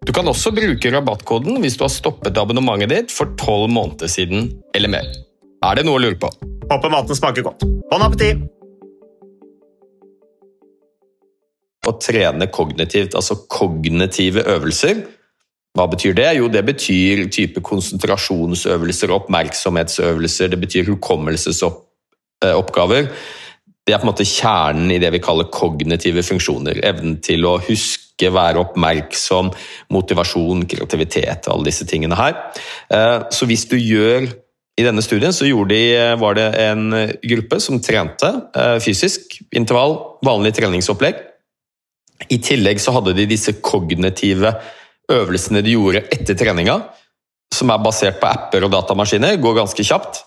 Du 0.00 0.14
kan 0.16 0.24
også 0.30 0.48
bruke 0.56 0.88
rabattkoden 0.94 1.58
hvis 1.60 1.74
du 1.76 1.82
har 1.84 1.90
stoppet 1.92 2.38
abonnementet 2.40 2.88
ditt 2.88 3.10
for 3.12 3.36
tolv 3.36 3.68
måneder 3.68 4.08
siden 4.08 4.48
eller 4.72 4.88
mer. 4.88 5.04
Er 5.60 5.76
det 5.76 5.84
noe 5.84 5.98
å 5.98 6.00
lure 6.00 6.16
på? 6.16 6.24
Håper 6.70 6.88
maten 6.88 7.14
smaker 7.18 7.42
godt. 7.44 7.60
Bon 7.90 8.00
appétit! 8.06 8.40
Å 11.84 11.92
trene 12.00 12.46
kognitivt, 12.48 13.14
altså 13.16 13.34
kognitive 13.52 14.40
øvelser. 14.48 15.04
Hva 15.76 15.86
betyr 15.92 16.14
det? 16.16 16.36
Jo, 16.38 16.48
det 16.52 16.64
betyr 16.64 17.28
type 17.32 17.60
konsentrasjonsøvelser, 17.64 19.10
oppmerksomhetsøvelser, 19.20 20.48
det 20.52 20.60
betyr 20.64 20.84
hukommelsesoppgaver. 20.94 23.02
Det 23.84 23.92
er 23.92 23.98
på 24.00 24.04
en 24.06 24.12
måte 24.14 24.28
kjernen 24.28 24.90
i 24.92 25.00
det 25.02 25.10
vi 25.12 25.20
kaller 25.24 25.52
kognitive 25.52 26.22
funksjoner. 26.24 26.80
Evnen 26.88 27.20
til 27.24 27.44
å 27.48 27.58
huske, 27.68 28.04
være 28.28 28.60
oppmerksom, 28.60 29.48
motivasjon, 29.96 30.66
kreativitet, 30.68 31.48
alle 31.48 31.70
disse 31.70 31.86
tingene 31.88 32.18
her. 32.18 32.36
Eh, 32.92 33.18
så 33.32 33.48
hvis 33.48 33.64
du 33.70 33.78
gjør 33.80 34.28
i 34.80 34.84
denne 34.86 35.02
studien 35.04 35.32
så 35.34 35.48
de, 35.48 35.80
var 36.20 36.36
det 36.38 36.46
en 36.62 36.84
gruppe 37.32 37.58
som 37.60 37.80
trente 37.80 38.30
eh, 38.56 38.78
fysisk, 38.84 39.40
intervall, 39.56 39.96
vanlig 40.24 40.54
treningsopplegg. 40.56 41.26
I 42.30 42.38
tillegg 42.44 42.80
så 42.80 42.92
hadde 42.92 43.16
de 43.16 43.28
disse 43.28 43.56
kognitive 43.64 44.52
øvelsene 45.10 45.62
de 45.64 45.74
gjorde 45.74 46.04
etter 46.12 46.36
treninga, 46.38 46.76
som 47.54 47.72
er 47.72 47.82
basert 47.82 48.20
på 48.20 48.28
apper 48.28 48.66
og 48.66 48.74
datamaskiner, 48.76 49.40
går 49.40 49.62
ganske 49.62 49.86
kjapt 49.86 50.26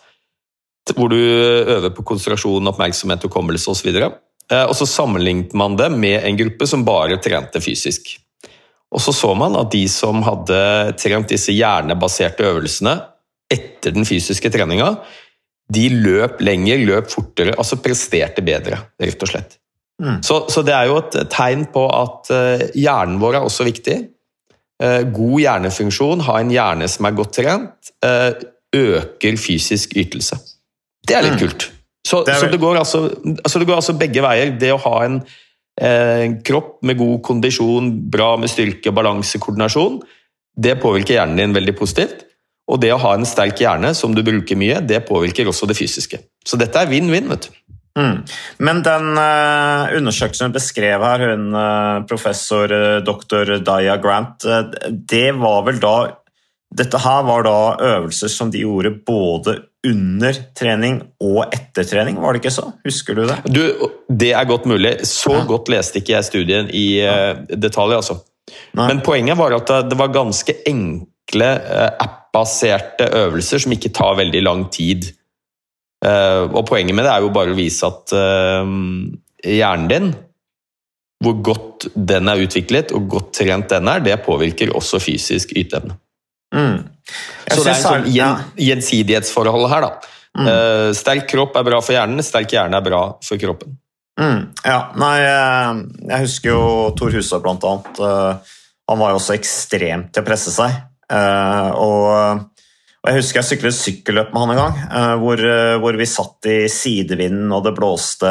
hvor 0.91 1.07
du 1.07 1.15
øver 1.15 1.93
på 1.95 2.03
konsentrasjon, 2.03 2.67
oppmerksomhet, 2.67 3.23
hukommelse 3.23 3.71
osv. 3.71 3.87
Og, 3.87 4.01
eh, 4.03 4.11
og 4.51 4.73
så 4.75 4.85
sammenlignet 4.89 5.53
man 5.57 5.77
det 5.79 5.87
med 5.95 6.25
en 6.27 6.35
gruppe 6.37 6.67
som 6.69 6.83
bare 6.85 7.15
trente 7.23 7.61
fysisk. 7.63 8.11
Og 8.93 9.01
så 9.01 9.13
så 9.15 9.31
man 9.37 9.55
at 9.57 9.71
de 9.73 9.83
som 9.89 10.21
hadde 10.25 10.59
trent 11.01 11.31
disse 11.31 11.55
hjernebaserte 11.55 12.45
øvelsene 12.45 12.97
etter 13.53 13.93
den 13.95 14.05
fysiske 14.05 14.51
treninga, 14.53 14.91
de 15.73 15.87
løp 15.89 16.41
lenger, 16.43 16.81
løp 16.85 17.09
fortere, 17.11 17.55
altså 17.57 17.79
presterte 17.81 18.43
bedre, 18.45 18.79
rett 19.01 19.25
og 19.25 19.31
slett. 19.31 19.57
Mm. 20.01 20.19
Så, 20.25 20.43
så, 20.51 20.63
det 20.65 20.73
er 20.75 20.89
jo 20.89 20.97
et 20.99 21.17
tegn 21.31 21.67
på 21.73 21.85
at 21.93 22.31
eh, 22.33 22.65
hjernen 22.77 23.19
vår 23.21 23.39
er 23.39 23.47
også 23.47 23.65
viktig. 23.67 23.97
Eh, 24.83 25.01
god 25.15 25.37
hjernefunksjon, 25.45 26.25
ha 26.27 26.39
en 26.41 26.51
hjerne 26.53 26.89
som 26.91 27.07
er 27.07 27.17
godt 27.17 27.37
trent, 27.39 27.93
øker 28.73 29.37
fysisk 29.37 29.93
ytelse. 30.01 30.39
Det 31.05 31.15
er 31.15 31.25
litt 31.27 31.37
mm. 31.37 31.43
kult. 31.43 31.67
Så, 32.03 32.23
det, 32.27 32.35
så 32.35 32.49
det, 32.51 32.59
går 32.59 32.81
altså, 32.81 33.05
altså 33.23 33.59
det, 33.59 33.67
går 33.69 33.79
altså, 33.79 33.95
begge 33.99 34.23
veier. 34.25 34.51
Det 34.59 34.73
å 34.73 34.81
ha 34.83 34.97
en 35.05 35.21
eh, 35.79 36.25
kropp 36.45 36.81
med 36.83 36.99
god 36.99 37.21
kondisjon, 37.29 37.89
bra 38.11 38.33
med 38.39 38.51
styrke, 38.51 38.91
balanse, 38.95 39.39
koordinasjon, 39.41 40.01
det 40.53 40.75
påvirker 40.83 41.17
hjernen 41.17 41.39
din 41.39 41.55
veldig 41.55 41.75
positivt. 41.79 42.25
Og 42.71 42.79
det 42.79 42.93
å 42.95 43.01
ha 43.01 43.15
en 43.17 43.27
sterk 43.27 43.59
hjerne 43.59 43.91
som 43.97 44.13
du 44.15 44.21
bruker 44.23 44.59
mye, 44.59 44.79
det 44.87 45.03
påvirker 45.07 45.49
også 45.51 45.67
det 45.67 45.75
fysiske. 45.79 46.21
Så 46.47 46.59
dette 46.59 46.79
er 46.79 46.91
vinn-vinn. 46.91 47.27
vet 47.31 47.47
du. 47.49 47.57
Mm. 47.99 48.23
Men 48.65 48.79
den 48.85 49.11
uh, 49.19 49.91
undersøkelsen 49.93 50.47
hun 50.47 50.55
beskrev 50.55 51.03
her, 51.05 51.25
hun 51.29 51.51
uh, 51.53 52.01
professor 52.09 52.71
uh, 52.71 53.03
dr. 53.05 53.59
Daya 53.61 53.99
Grant, 54.01 54.47
det 54.89 55.29
var 55.37 55.63
vel 55.69 55.81
da 55.83 55.95
Dette 56.73 56.97
her 56.97 57.19
var 57.21 57.43
da 57.45 57.57
øvelser 57.85 58.31
som 58.33 58.49
de 58.49 58.63
gjorde 58.63 58.89
både 59.05 59.59
under 59.87 60.37
trening 60.55 60.99
og 61.23 61.53
etter 61.53 61.87
trening, 61.87 62.19
var 62.21 62.35
det 62.35 62.43
ikke 62.43 62.53
så? 62.55 62.69
Husker 62.85 63.17
du 63.17 63.25
det? 63.27 63.37
Du, 63.51 63.63
det 64.07 64.31
er 64.31 64.47
godt 64.47 64.67
mulig. 64.69 64.95
Så 65.09 65.33
ja. 65.35 65.43
godt 65.49 65.71
leste 65.73 65.99
ikke 65.99 66.15
jeg 66.15 66.27
studien 66.29 66.69
i 66.71 66.85
ja. 67.01 67.33
detalj, 67.51 67.97
altså. 67.99 68.19
Nei. 68.77 68.87
Men 68.89 69.01
poenget 69.03 69.39
var 69.39 69.55
at 69.57 69.73
det 69.89 69.97
var 69.99 70.13
ganske 70.15 70.55
enkle 70.69 71.49
uh, 71.63 71.89
app-baserte 72.05 73.09
øvelser 73.23 73.63
som 73.65 73.75
ikke 73.75 73.91
tar 73.95 74.15
veldig 74.21 74.43
lang 74.45 74.67
tid. 74.73 75.11
Og 76.03 76.65
poenget 76.67 76.97
med 76.97 77.05
det 77.07 77.13
er 77.13 77.23
jo 77.23 77.29
bare 77.31 77.53
å 77.53 77.55
vise 77.55 77.87
at 77.87 78.11
hjernen 79.47 79.85
din, 79.87 80.09
hvor 81.23 81.37
godt 81.45 81.87
den 81.95 82.27
er 82.27 82.41
utviklet 82.43 82.91
og 82.95 83.07
godt 83.11 83.29
trent 83.39 83.71
den 83.71 83.87
er, 83.87 84.03
det 84.03 84.17
påvirker 84.25 84.73
også 84.75 84.99
fysisk 85.03 85.53
yteevne. 85.55 85.95
Mm. 86.53 86.75
Så 87.49 87.61
det 87.61 87.69
er 87.69 87.75
en 87.75 87.83
sånn 87.83 88.09
gjen, 88.13 88.43
gjensidighetsforhold 88.69 89.69
her, 89.71 89.87
da. 89.87 90.13
Mm. 90.33 90.47
Uh, 90.47 90.89
sterk 90.97 91.27
kropp 91.29 91.57
er 91.59 91.67
bra 91.67 91.79
for 91.83 91.95
hjernen, 91.95 92.25
sterk 92.25 92.53
hjerne 92.55 92.79
er 92.79 92.85
bra 92.85 93.03
for 93.25 93.41
kroppen. 93.41 93.77
Mm. 94.19 94.41
Ja, 94.61 94.79
nei, 95.01 95.15
eh, 95.25 95.77
jeg 96.11 96.25
husker 96.27 96.51
jo 96.51 96.65
Tor 96.97 97.13
Husa 97.15 97.39
blant 97.41 97.63
annet. 97.65 97.97
Uh, 97.97 98.57
han 98.89 98.99
var 98.99 99.13
jo 99.13 99.17
også 99.17 99.33
ekstremt 99.33 100.11
til 100.13 100.21
å 100.21 100.27
presse 100.27 100.53
seg. 100.53 100.75
Uh, 101.09 101.69
og, 101.81 102.03
og, 103.01 103.07
jeg 103.09 103.17
husker 103.19 103.41
jeg 103.41 103.49
syklet 103.49 103.77
sykkelløp 103.77 104.29
med 104.33 104.43
han 104.43 104.53
en 104.53 104.61
gang, 104.61 104.77
hvor, 105.21 105.41
hvor, 105.81 105.97
vi 105.99 106.07
satt 106.07 106.47
i 106.49 106.59
sidevinden, 106.71 107.49
og 107.51 107.65
det 107.65 107.73
blåste 107.75 108.29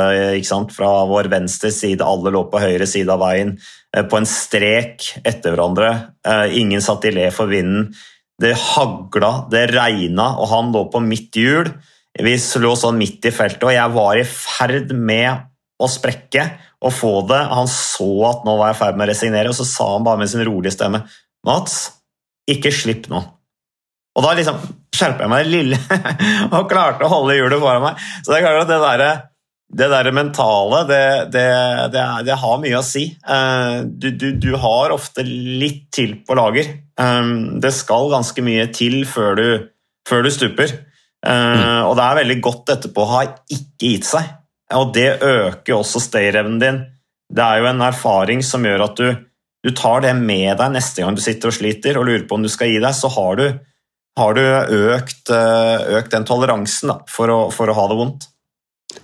fra 0.72 0.92
vår 1.10 1.28
venstre 1.34 1.72
side, 1.74 2.06
alle 2.06 2.32
lå 2.32 2.46
på 2.50 2.62
høyre 2.62 2.86
side 2.88 3.12
av 3.12 3.20
veien, 3.20 3.56
på 3.92 4.16
en 4.18 4.28
strek 4.28 5.10
etter 5.20 5.52
hverandre. 5.52 5.90
ingen 6.56 6.80
satt 6.80 7.04
i 7.04 7.12
le 7.12 7.26
for 7.34 7.50
vinden. 7.50 7.90
Det 8.40 8.54
hagla, 8.56 9.46
det 9.52 9.66
regna, 9.74 10.32
og 10.40 10.48
han 10.48 10.72
lå 10.72 10.86
på 10.90 11.02
mitt 11.04 11.36
hjul. 11.36 11.68
Vi 12.12 12.34
lå 12.60 12.72
sånn 12.76 12.98
midt 13.00 13.28
i 13.28 13.32
feltet, 13.32 13.64
og 13.68 13.74
jeg 13.74 13.94
var 13.94 14.18
i 14.18 14.24
ferd 14.28 14.92
med 14.96 15.44
å 15.82 15.88
sprekke 15.90 16.46
og 16.82 16.94
få 16.94 17.12
det. 17.28 17.40
Han 17.52 17.70
så 17.70 18.10
at 18.30 18.46
nå 18.46 18.56
var 18.58 18.72
jeg 18.72 18.78
i 18.78 18.80
ferd 18.82 18.98
med 18.98 19.06
å 19.06 19.12
resignere, 19.12 19.52
og 19.52 19.58
så 19.58 19.66
sa 19.68 19.92
han 19.94 20.06
bare 20.06 20.22
med 20.22 20.32
sin 20.32 20.44
rolige 20.46 20.74
stemme 20.76 21.04
Mats, 21.46 21.76
ikke 22.50 22.70
slipp 22.74 23.08
nå. 23.10 23.18
Og 24.12 24.22
da 24.22 24.34
liksom 24.36 24.60
skjerpa 24.94 25.24
jeg 25.24 25.32
meg 25.32 25.48
lille 25.48 25.78
og 26.54 26.68
klarte 26.70 27.06
å 27.06 27.10
holde 27.10 27.34
hjulet 27.34 27.62
foran 27.62 27.86
meg. 27.86 28.02
Så 28.22 28.30
det 28.30 28.38
er 28.38 28.44
klart 28.44 28.60
at 28.62 28.70
det 28.70 28.80
derre 28.82 29.12
det 29.72 29.88
der 29.88 30.10
mentale, 30.12 30.82
det, 30.88 31.04
det, 31.32 31.48
det, 31.94 32.04
det, 32.26 32.36
har 32.36 32.60
mye 32.60 32.76
å 32.76 32.84
si. 32.84 33.06
Eh, 33.08 33.78
du, 33.88 34.10
du, 34.12 34.28
du, 34.36 34.50
har 34.60 34.92
ofte 34.92 35.24
litt 35.24 35.86
til 35.96 36.18
på 36.26 36.36
lager. 36.36 36.68
Eh, 37.00 37.30
det 37.62 37.72
skal 37.72 38.10
ganske 38.12 38.44
mye 38.44 38.68
til 38.76 39.02
før 39.08 39.38
du, 39.38 39.46
før 40.08 40.26
du 40.26 40.30
stuper. 40.34 40.74
Eh, 41.24 41.56
mm. 41.56 41.88
Og 41.88 41.96
det 41.96 42.04
er 42.04 42.20
veldig 42.20 42.38
godt 42.44 42.74
etterpå 42.76 43.04
å 43.04 43.10
ha 43.14 43.22
ikke 43.24 43.94
gitt 43.94 44.08
seg. 44.10 44.28
Og 44.76 44.92
det 44.92 45.08
øker 45.24 45.78
også 45.78 46.02
stayerevnen 46.04 46.60
din. 46.60 46.80
Det 47.32 47.44
er 47.44 47.62
jo 47.62 47.70
en 47.70 47.84
erfaring 47.86 48.44
som 48.44 48.64
gjør 48.68 48.84
at 48.90 49.00
du, 49.00 49.08
du, 49.64 49.70
tar 49.76 50.04
det 50.04 50.12
med 50.20 50.52
deg 50.60 50.74
neste 50.74 51.00
gang 51.00 51.16
du 51.16 51.22
sitter 51.24 51.48
og 51.48 51.56
sliter 51.56 51.96
og 51.96 52.04
lurer 52.08 52.26
på 52.28 52.36
om 52.36 52.44
du 52.44 52.50
skal 52.52 52.68
gi 52.68 52.76
deg, 52.80 52.92
så 52.96 53.08
har 53.14 53.40
du, 53.40 53.46
har 54.20 54.36
du 54.36 54.42
økt, 54.92 55.32
økt, 55.32 56.12
den 56.12 56.28
toleransen 56.28 56.92
da, 56.92 56.98
for, 57.08 57.32
å, 57.32 57.40
for 57.54 57.72
å 57.72 57.76
ha 57.78 57.86
det 57.88 57.98
vondt. 58.02 58.28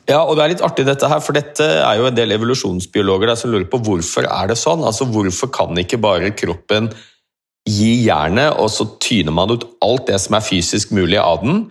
Ja, 0.09 0.22
og 0.22 0.37
det 0.37 0.44
er 0.44 0.53
litt 0.55 0.64
artig 0.64 0.87
dette 0.88 1.09
her, 1.11 1.20
for 1.24 1.37
dette 1.37 1.66
er 1.83 1.98
jo 2.01 2.09
en 2.09 2.16
del 2.16 2.33
evolusjonsbiologer 2.37 3.29
der 3.29 3.38
som 3.40 3.53
lurer 3.53 3.68
på 3.68 3.81
hvorfor 3.85 4.29
er 4.29 4.48
det 4.51 4.57
sånn. 4.61 4.85
Altså, 4.88 5.09
Hvorfor 5.09 5.53
kan 5.53 5.77
ikke 5.81 6.01
bare 6.01 6.33
kroppen 6.37 6.88
gi 7.68 8.07
jernet, 8.07 8.57
og 8.57 8.70
så 8.72 8.87
tyner 9.03 9.35
man 9.37 9.53
ut 9.53 9.66
alt 9.85 10.09
det 10.09 10.16
som 10.22 10.38
er 10.38 10.46
fysisk 10.46 10.94
mulig 10.96 11.20
av 11.20 11.44
den? 11.44 11.66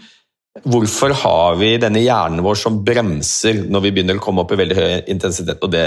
Hvorfor 0.65 1.13
har 1.13 1.57
vi 1.59 1.75
denne 1.81 2.01
hjernen 2.01 2.41
vår 2.45 2.57
som 2.57 2.79
bremser 2.85 3.59
når 3.69 3.83
vi 3.85 3.91
begynner 3.95 4.17
å 4.17 4.23
komme 4.23 4.41
opp 4.41 4.53
i 4.53 4.59
veldig 4.61 4.77
høy 4.77 4.87
intensitet? 5.13 5.61
Og 5.61 5.73
det 5.73 5.83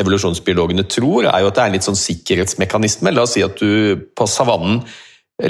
evolusjonsbiologene 0.00 0.86
tror, 0.88 1.28
er 1.28 1.42
jo 1.42 1.50
at 1.50 1.58
det 1.58 1.64
er 1.64 1.72
en 1.72 1.76
litt 1.76 1.88
sånn 1.88 2.00
sikkerhetsmekanisme. 2.00 3.12
La 3.12 3.26
oss 3.26 3.36
si 3.36 3.44
at 3.44 3.60
du 3.60 4.00
på 4.16 4.28
savannen 4.28 4.80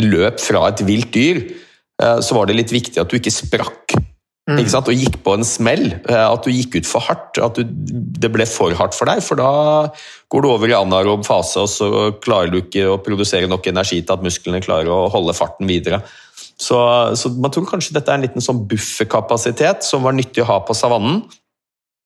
løp 0.02 0.42
fra 0.42 0.68
et 0.70 0.82
vilt 0.86 1.12
dyr. 1.14 1.44
Eh, 2.02 2.18
så 2.24 2.38
var 2.38 2.50
det 2.50 2.58
litt 2.58 2.74
viktig 2.74 2.98
at 3.02 3.10
du 3.10 3.18
ikke 3.20 3.34
sprakk 3.34 3.94
Mm. 4.44 4.60
Og 4.60 4.90
gikk 4.92 5.22
på 5.24 5.38
en 5.38 5.46
smell. 5.46 5.86
Eh, 6.04 6.24
at 6.26 6.44
du 6.44 6.52
gikk 6.52 6.76
ut 6.76 6.88
for 6.88 7.04
hardt. 7.06 7.38
At 7.40 7.56
du, 7.56 7.64
det 7.64 8.28
ble 8.32 8.44
for 8.48 8.74
hardt 8.76 8.96
for 8.96 9.08
deg. 9.08 9.22
For 9.24 9.40
da 9.40 9.52
går 10.32 10.44
du 10.44 10.48
over 10.50 10.68
i 10.68 10.76
anarob 10.76 11.24
fase, 11.24 11.64
og 11.64 11.70
så 11.72 12.10
klarer 12.24 12.52
du 12.52 12.58
ikke 12.60 12.90
å 12.92 13.00
produsere 13.00 13.48
nok 13.48 13.70
energi 13.70 14.02
til 14.02 14.16
at 14.16 14.24
musklene 14.24 14.60
klarer 14.64 14.90
å 14.92 15.06
holde 15.12 15.36
farten 15.36 15.70
videre. 15.70 16.02
Så, 16.60 16.76
så 17.16 17.30
man 17.40 17.54
tror 17.54 17.66
kanskje 17.70 17.96
dette 17.96 18.12
er 18.12 18.20
en 18.20 18.26
liten 18.26 18.44
sånn 18.44 18.60
bufferkapasitet 18.68 19.86
som 19.86 20.04
var 20.04 20.14
nyttig 20.14 20.44
å 20.44 20.50
ha 20.52 20.60
på 20.66 20.76
savannen. 20.76 21.24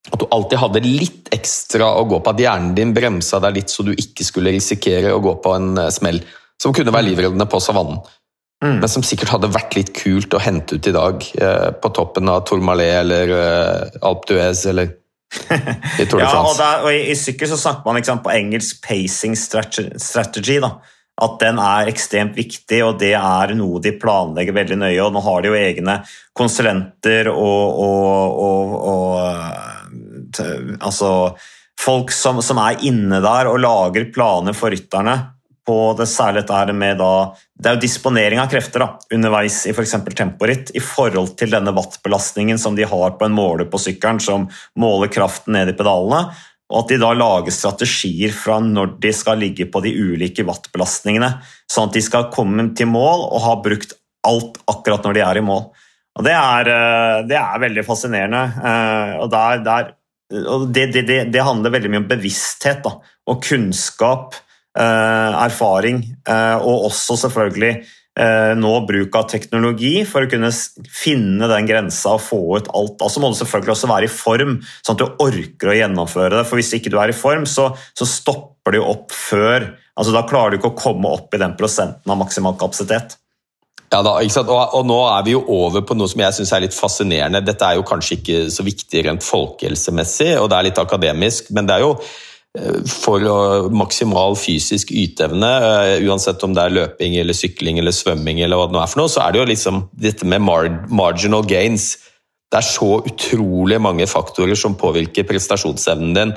at 0.09 0.23
du 0.23 0.25
alltid 0.31 0.59
hadde 0.63 0.81
litt 0.87 1.29
ekstra 1.35 1.91
å 1.99 2.07
gå 2.09 2.21
på. 2.23 2.31
At 2.31 2.41
hjernen 2.41 2.75
din 2.77 2.95
bremsa 2.97 3.43
deg 3.45 3.59
litt 3.59 3.73
så 3.75 3.83
du 3.85 3.91
ikke 3.93 4.25
skulle 4.25 4.55
risikere 4.55 5.11
å 5.13 5.21
gå 5.21 5.35
på 5.43 5.57
en 5.59 5.75
eh, 5.77 5.91
smell. 5.91 6.23
Som 6.63 6.73
kunne 6.75 6.95
være 6.95 7.11
livreddende 7.11 7.47
på 7.51 7.61
savannen. 7.63 7.99
Mm. 8.65 8.81
Men 8.83 8.91
som 8.91 9.05
sikkert 9.07 9.31
hadde 9.31 9.53
vært 9.55 9.77
litt 9.79 9.93
kult 9.95 10.35
å 10.35 10.41
hente 10.43 10.79
ut 10.79 10.87
i 10.91 10.95
dag. 10.95 11.27
Eh, 11.39 11.69
på 11.79 11.91
toppen 11.95 12.31
av 12.31 12.43
Tourmalet 12.49 12.95
eller 13.05 13.35
eh, 13.37 13.99
Alpe 14.03 14.33
d'Huez 14.33 14.65
eller 14.73 14.95
i 16.01 16.07
Tour 16.09 16.19
de 16.19 16.25
Ja, 16.25 16.33
og, 16.41 16.57
France. 16.57 16.59
der, 16.59 16.83
og 16.83 16.91
i, 16.91 17.05
I 17.13 17.19
sykkel 17.19 17.51
så 17.53 17.59
snakker 17.61 17.87
man 17.87 18.03
sant, 18.07 18.25
på 18.25 18.35
engelsk 18.35 18.81
pacing 18.83 19.37
strategy. 19.39 20.59
da. 20.65 20.73
At 21.19 21.39
den 21.43 21.59
er 21.63 21.91
ekstremt 21.91 22.37
viktig, 22.39 22.83
og 22.87 22.99
det 23.01 23.15
er 23.19 23.55
noe 23.59 23.83
de 23.83 23.95
planlegger 23.99 24.55
veldig 24.59 24.81
nøye. 24.83 24.99
og 25.07 25.15
Nå 25.15 25.23
har 25.23 25.43
de 25.43 25.53
jo 25.53 25.59
egne 25.59 26.01
konsulenter 26.37 27.31
og, 27.31 27.81
og, 27.87 28.43
og, 28.49 28.77
og 28.91 30.43
eh, 30.43 30.77
altså, 30.83 31.13
folk 31.79 32.11
som, 32.15 32.43
som 32.43 32.59
er 32.63 32.83
inne 32.91 33.23
der 33.23 33.51
og 33.51 33.63
lager 33.63 34.11
planer 34.15 34.57
for 34.57 34.75
rytterne. 34.75 35.19
På 35.69 35.93
det 35.99 36.07
særlig 36.09 36.47
dette 36.49 36.73
med 36.73 36.97
da, 36.97 37.35
Det 37.53 37.69
er 37.69 37.77
jo 37.77 37.83
disponering 37.83 38.41
av 38.41 38.49
krefter 38.49 38.81
da, 38.81 38.91
underveis 39.13 39.61
i 39.69 39.75
f.eks. 39.75 39.97
temporitt 40.17 40.73
i 40.73 40.81
forhold 40.81 41.35
til 41.37 41.53
denne 41.53 41.75
wattbelastningen 41.77 42.61
som 42.61 42.79
de 42.79 42.87
har 42.89 43.19
på 43.19 43.27
en 43.27 43.37
måler 43.37 43.69
på 43.69 43.81
sykkelen 43.83 44.23
som 44.25 44.47
måler 44.81 45.13
kraften 45.13 45.59
ned 45.59 45.75
i 45.75 45.77
pedalene. 45.77 46.31
Og 46.69 46.83
at 46.83 46.91
de 46.93 46.99
da 47.01 47.15
lager 47.17 47.55
strategier 47.55 48.33
fra 48.33 48.59
når 48.61 48.99
de 49.01 49.13
skal 49.17 49.41
ligge 49.41 49.69
på 49.73 49.81
de 49.85 49.93
ulike 49.97 50.45
wattbelastningene, 50.49 51.31
sånn 51.69 51.89
at 51.89 51.97
de 51.97 52.03
skal 52.05 52.29
komme 52.33 52.71
til 52.77 52.91
mål 52.93 53.25
og 53.29 53.45
ha 53.45 53.55
brukt 53.65 53.95
alt 54.29 54.59
akkurat 54.69 55.07
når 55.07 55.17
de 55.17 55.25
er 55.25 55.41
i 55.41 55.45
mål. 55.45 55.69
Og 56.19 56.25
Det 56.27 56.35
er, 56.35 56.69
eh, 56.69 57.23
det 57.31 57.39
er 57.39 57.63
veldig 57.63 57.85
fascinerende. 57.87 58.43
eh, 58.65 59.17
og 59.23 59.31
der, 59.31 59.63
der, 59.65 59.95
og 60.51 60.73
det, 60.73 60.93
det, 60.93 61.33
det, 61.33 61.43
handler 61.43 61.71
veldig 61.71 61.91
mye 61.91 62.03
om 62.03 62.09
bevissthet 62.11 62.83
da, 62.85 62.99
og 63.29 63.43
kunnskap, 63.43 64.35
erfaring, 64.77 66.03
eh, 66.29 66.57
og 66.59 66.89
også 66.91 67.17
selvfølgelig 67.25 67.73
eh, 68.19 68.53
nå 68.59 68.73
bruk 68.89 69.17
av 69.19 69.29
teknologi 69.31 69.95
for 70.09 70.27
å 70.27 70.31
kunne 70.31 70.51
finne 70.53 71.49
den 71.51 71.69
grensa 71.69 72.17
og 72.17 72.25
få 72.25 72.41
ut 72.59 72.71
alt. 72.77 72.99
Altså 73.05 73.23
må 73.23 73.33
du 73.33 73.39
selvfølgelig 73.41 73.75
også 73.75 73.93
være 73.93 74.09
i 74.09 74.13
form, 74.13 74.59
sånn 74.83 74.99
at 74.99 75.05
du 75.05 75.25
orker 75.25 75.73
å 75.73 75.79
gjennomføre 75.79 76.35
det. 76.37 76.45
For 76.49 76.61
hvis 76.61 76.75
ikke 76.79 76.93
du 76.95 76.99
er 77.03 77.13
i 77.13 77.17
form, 77.17 77.47
så, 77.49 77.71
så 77.97 78.09
stopper 78.09 78.79
jo 78.81 78.89
opp 78.91 79.15
før. 79.15 79.71
Altså 79.99 80.15
Da 80.15 80.27
klarer 80.29 80.55
du 80.55 80.61
ikke 80.61 80.75
å 80.75 80.79
komme 80.79 81.11
opp 81.11 81.35
i 81.35 81.43
den 81.43 81.57
prosenten 81.59 82.15
av 82.15 82.21
maksimal 82.21 82.59
kapasitet. 82.61 83.19
Ja 83.89 84.03
da, 84.05 84.19
ikke 84.21 84.35
sant? 84.35 84.51
Og, 84.53 84.75
og 84.77 84.85
nå 84.89 84.99
er 85.09 85.23
vi 85.25 85.33
jo 85.33 85.43
over 85.55 85.85
på 85.87 85.97
noe 85.97 86.11
som 86.11 86.21
jeg 86.21 86.37
syns 86.37 86.53
er 86.53 86.67
litt 86.67 86.77
fascinerende. 86.77 87.41
Dette 87.45 87.65
er 87.65 87.79
jo 87.79 87.87
kanskje 87.89 88.19
ikke 88.19 88.41
så 88.53 88.67
viktig 88.67 89.05
rent 89.07 89.25
folkehelsemessig, 89.25 90.35
og 90.43 90.51
det 90.53 90.59
er 90.59 90.69
litt 90.69 90.81
akademisk, 90.83 91.49
men 91.57 91.69
det 91.69 91.79
er 91.79 91.87
jo 91.87 91.95
eh, 91.97 92.38
for 92.87 93.21
å- 93.21 93.71
maksimal 93.71 94.37
fysisk 94.37 94.91
yteevne, 94.91 95.51
eh, 95.63 96.03
uansett 96.09 96.43
om 96.45 96.55
det 96.55 96.65
er 96.65 96.77
løping 96.77 97.17
eller 97.21 97.35
sykling 97.35 97.79
eller 97.79 97.93
svømming, 97.93 98.43
eller 98.43 98.57
hva 98.57 98.67
det 98.67 98.77
nå 98.77 98.83
er 98.83 98.87
for 98.87 99.01
noe, 99.01 99.09
så 99.09 99.27
er 99.27 99.33
det 99.33 99.41
jo 99.41 99.53
liksom 99.53 99.89
dette 99.95 100.25
med 100.25 100.43
mar 100.43 100.69
marginal 100.89 101.43
gains. 101.43 101.97
Det 102.51 102.59
er 102.59 102.67
så 102.67 103.03
utrolig 103.05 103.81
mange 103.81 104.07
faktorer 104.09 104.57
som 104.57 104.75
påvirker 104.75 105.29
prestasjonsevnen 105.29 106.15
din. 106.15 106.35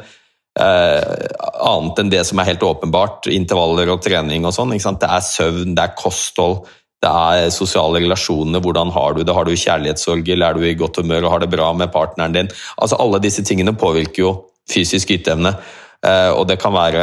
Eh, 0.60 1.28
annet 1.64 2.00
enn 2.00 2.10
det 2.12 2.26
som 2.28 2.40
er 2.40 2.50
helt 2.52 2.60
åpenbart, 2.68 3.28
intervaller 3.32 3.90
og 3.94 4.02
trening 4.02 4.46
og 4.46 4.54
sånn. 4.54 4.72
Det 4.72 5.10
er 5.10 5.24
søvn, 5.24 5.76
det 5.76 5.84
er 5.84 5.96
kosthold, 5.96 6.66
det 7.02 7.10
er 7.10 7.50
sosiale 7.50 8.02
relasjoner, 8.04 8.62
hvordan 8.62 8.92
har 8.92 9.14
du 9.14 9.24
det? 9.24 9.34
Har 9.34 9.46
du 9.46 9.52
kjærlighetssorg, 9.52 10.28
eller 10.28 10.50
er 10.50 10.54
du 10.54 10.62
i 10.68 10.76
godt 10.76 10.98
humør 10.98 11.26
og 11.26 11.32
har 11.32 11.40
det 11.40 11.50
bra 11.50 11.72
med 11.74 11.92
partneren 11.92 12.34
din? 12.34 12.50
Altså 12.78 13.00
Alle 13.00 13.20
disse 13.24 13.42
tingene 13.42 13.74
påvirker 13.74 14.20
jo 14.20 14.34
fysisk 14.70 15.10
yteevne. 15.10 15.56
Eh, 16.02 16.32
og 16.34 16.48
det 16.50 16.58
kan 16.62 16.74
være 16.74 17.02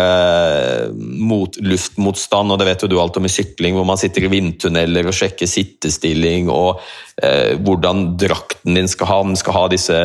mot, 0.99 1.55
luftmotstand, 1.63 2.51
og 2.51 2.59
det 2.59 2.67
vet 2.67 2.83
jo 2.83 2.91
du 2.91 2.97
alt 2.99 3.19
om 3.21 3.29
i 3.29 3.31
sykling, 3.31 3.77
hvor 3.79 3.87
man 3.87 4.01
sitter 4.01 4.27
i 4.27 4.33
vindtunneler 4.33 5.07
og 5.07 5.15
sjekker 5.15 5.51
sittestilling, 5.51 6.51
og 6.51 6.81
eh, 7.23 7.55
hvordan 7.63 8.17
drakten 8.19 8.79
din 8.79 8.91
skal 8.91 9.13
ha. 9.13 9.21
Den 9.29 9.39
skal 9.39 9.55
ha 9.55 9.65
disse 9.71 9.99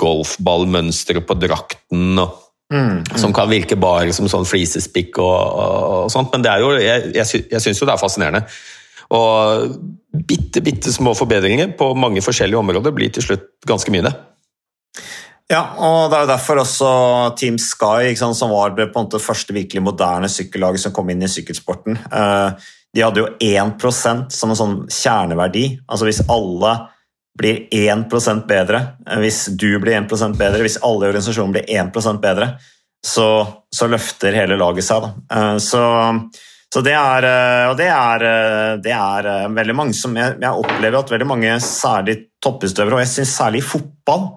golfballmønstre 0.00 1.24
på 1.28 1.38
drakten. 1.40 2.12
og 2.18 2.44
som 3.16 3.32
kan 3.32 3.48
virke 3.48 3.78
bare 3.80 4.12
som 4.12 4.28
sånn 4.28 4.44
flisespikk 4.44 5.16
og, 5.24 5.36
og, 5.36 5.84
og 6.04 6.10
sånt, 6.12 6.28
men 6.34 6.42
det 6.44 6.50
er 6.52 6.60
jo, 6.60 6.74
jeg, 6.76 7.06
jeg, 7.16 7.44
jeg 7.48 7.64
syns 7.64 7.80
jo 7.80 7.88
det 7.88 7.94
er 7.94 8.02
fascinerende. 8.02 8.42
Og 9.16 9.78
bitte, 10.28 10.60
bitte 10.60 10.92
små 10.92 11.14
forbedringer 11.16 11.72
på 11.78 11.94
mange 11.96 12.20
forskjellige 12.24 12.60
områder 12.60 12.92
blir 12.92 13.12
til 13.14 13.24
slutt 13.24 13.48
ganske 13.68 13.92
mye, 13.94 14.04
det. 14.04 14.12
Ja, 15.48 15.62
og 15.80 16.10
det 16.10 16.16
er 16.18 16.24
jo 16.26 16.28
derfor 16.28 16.58
også 16.60 16.88
Team 17.40 17.56
Sky, 17.56 18.12
sant, 18.20 18.36
som 18.36 18.50
var 18.52 18.74
på 18.76 18.84
en 18.84 18.92
måte 18.92 19.20
første 19.22 19.54
virkelig 19.56 19.80
moderne 19.80 20.28
sykkellaget 20.28 20.82
som 20.82 20.92
kom 20.92 21.08
inn 21.08 21.24
i 21.24 21.30
sykkelsporten, 21.32 21.96
eh, 21.96 22.66
de 22.92 23.04
hadde 23.04 23.22
jo 23.22 23.30
1% 23.40 24.34
som 24.34 24.50
en 24.52 24.58
sånn 24.58 24.74
kjerneverdi. 24.92 25.78
Altså 25.88 26.04
hvis 26.04 26.20
alle 26.28 26.72
blir 27.38 27.62
1 27.72 28.44
bedre, 28.48 28.80
eh, 29.08 29.20
hvis 29.22 29.46
du 29.56 29.70
blir 29.80 29.96
1% 29.96 30.36
bedre, 30.36 30.60
hvis 30.66 30.76
alle 30.84 31.06
i 31.06 31.08
organisasjonen 31.14 31.54
blir 31.56 31.64
1 31.64 32.20
bedre, 32.20 32.50
så, 33.06 33.46
så 33.72 33.88
løfter 33.88 34.36
hele 34.36 34.58
laget 34.60 34.84
seg. 34.84 35.06
Eh, 35.32 35.56
Så, 35.64 35.80
så 36.68 36.82
det 36.84 36.92
er, 36.92 37.24
og 37.70 37.78
det 37.78 37.88
er, 37.88 38.26
det 38.84 38.92
er 38.92 39.48
veldig 39.48 39.74
mange 39.78 39.96
som 39.96 40.12
jeg, 40.12 40.36
jeg 40.42 40.52
opplever 40.52 40.98
at 40.98 41.14
veldig 41.14 41.30
mange, 41.30 41.56
særlig 41.64 42.18
toppidrettsutøvere, 42.44 42.98
og 42.98 43.02
jeg 43.06 43.12
syns 43.14 43.32
særlig 43.38 43.62
i 43.62 43.68
fotball, 43.70 44.28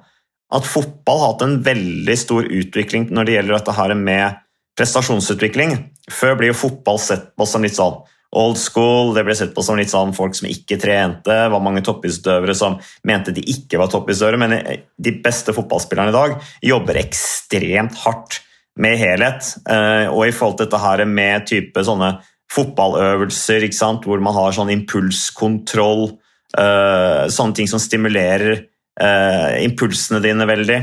at 0.51 0.67
fotball 0.67 1.19
har 1.21 1.33
hatt 1.33 1.43
en 1.45 1.59
veldig 1.63 2.15
stor 2.19 2.47
utvikling 2.47 3.09
når 3.13 3.27
det 3.27 3.35
gjelder 3.37 3.57
dette 3.57 3.75
her 3.77 3.93
med 3.97 4.39
prestasjonsutvikling. 4.79 5.75
Før 6.11 6.37
ble 6.39 6.51
jo 6.51 6.57
fotball 6.57 6.99
sett 7.01 7.31
på 7.37 7.47
som 7.47 7.63
litt 7.63 7.77
sånn 7.77 8.01
old 8.31 8.55
school, 8.59 9.11
det 9.15 9.25
ble 9.27 9.35
sett 9.35 9.51
på 9.55 9.63
som 9.65 9.75
litt 9.79 9.91
sånn 9.91 10.13
folk 10.15 10.35
som 10.37 10.47
ikke 10.47 10.77
trente. 10.79 11.35
Var 11.51 11.63
mange 11.63 11.83
toppidrettsutøvere 11.83 12.55
som 12.55 12.77
mente 13.07 13.33
de 13.35 13.43
ikke 13.43 13.79
var 13.81 13.91
toppidrettsutøvere, 13.91 14.39
men 14.39 14.55
de 14.95 15.13
beste 15.23 15.55
fotballspillerne 15.55 16.13
i 16.13 16.15
dag 16.15 16.37
jobber 16.71 17.01
ekstremt 17.01 17.99
hardt 18.05 18.39
med 18.79 18.97
helhet. 19.01 19.53
Eh, 19.67 20.07
Og 20.07 20.27
i 20.27 20.31
forhold 20.31 20.57
til 20.57 20.69
dette 20.69 20.79
her 20.79 21.05
med 21.05 21.47
type 21.47 21.83
sånne 21.83 22.13
fotballøvelser, 22.51 23.67
hvor 24.03 24.19
man 24.23 24.35
har 24.35 24.51
sånn 24.55 24.71
impulskontroll, 24.71 26.17
eh, 26.57 27.27
sånne 27.27 27.55
ting 27.55 27.67
som 27.67 27.79
stimulerer 27.79 28.70
eh, 28.99 29.61
impulsene 29.65 30.21
dine 30.23 30.47
veldig. 30.49 30.81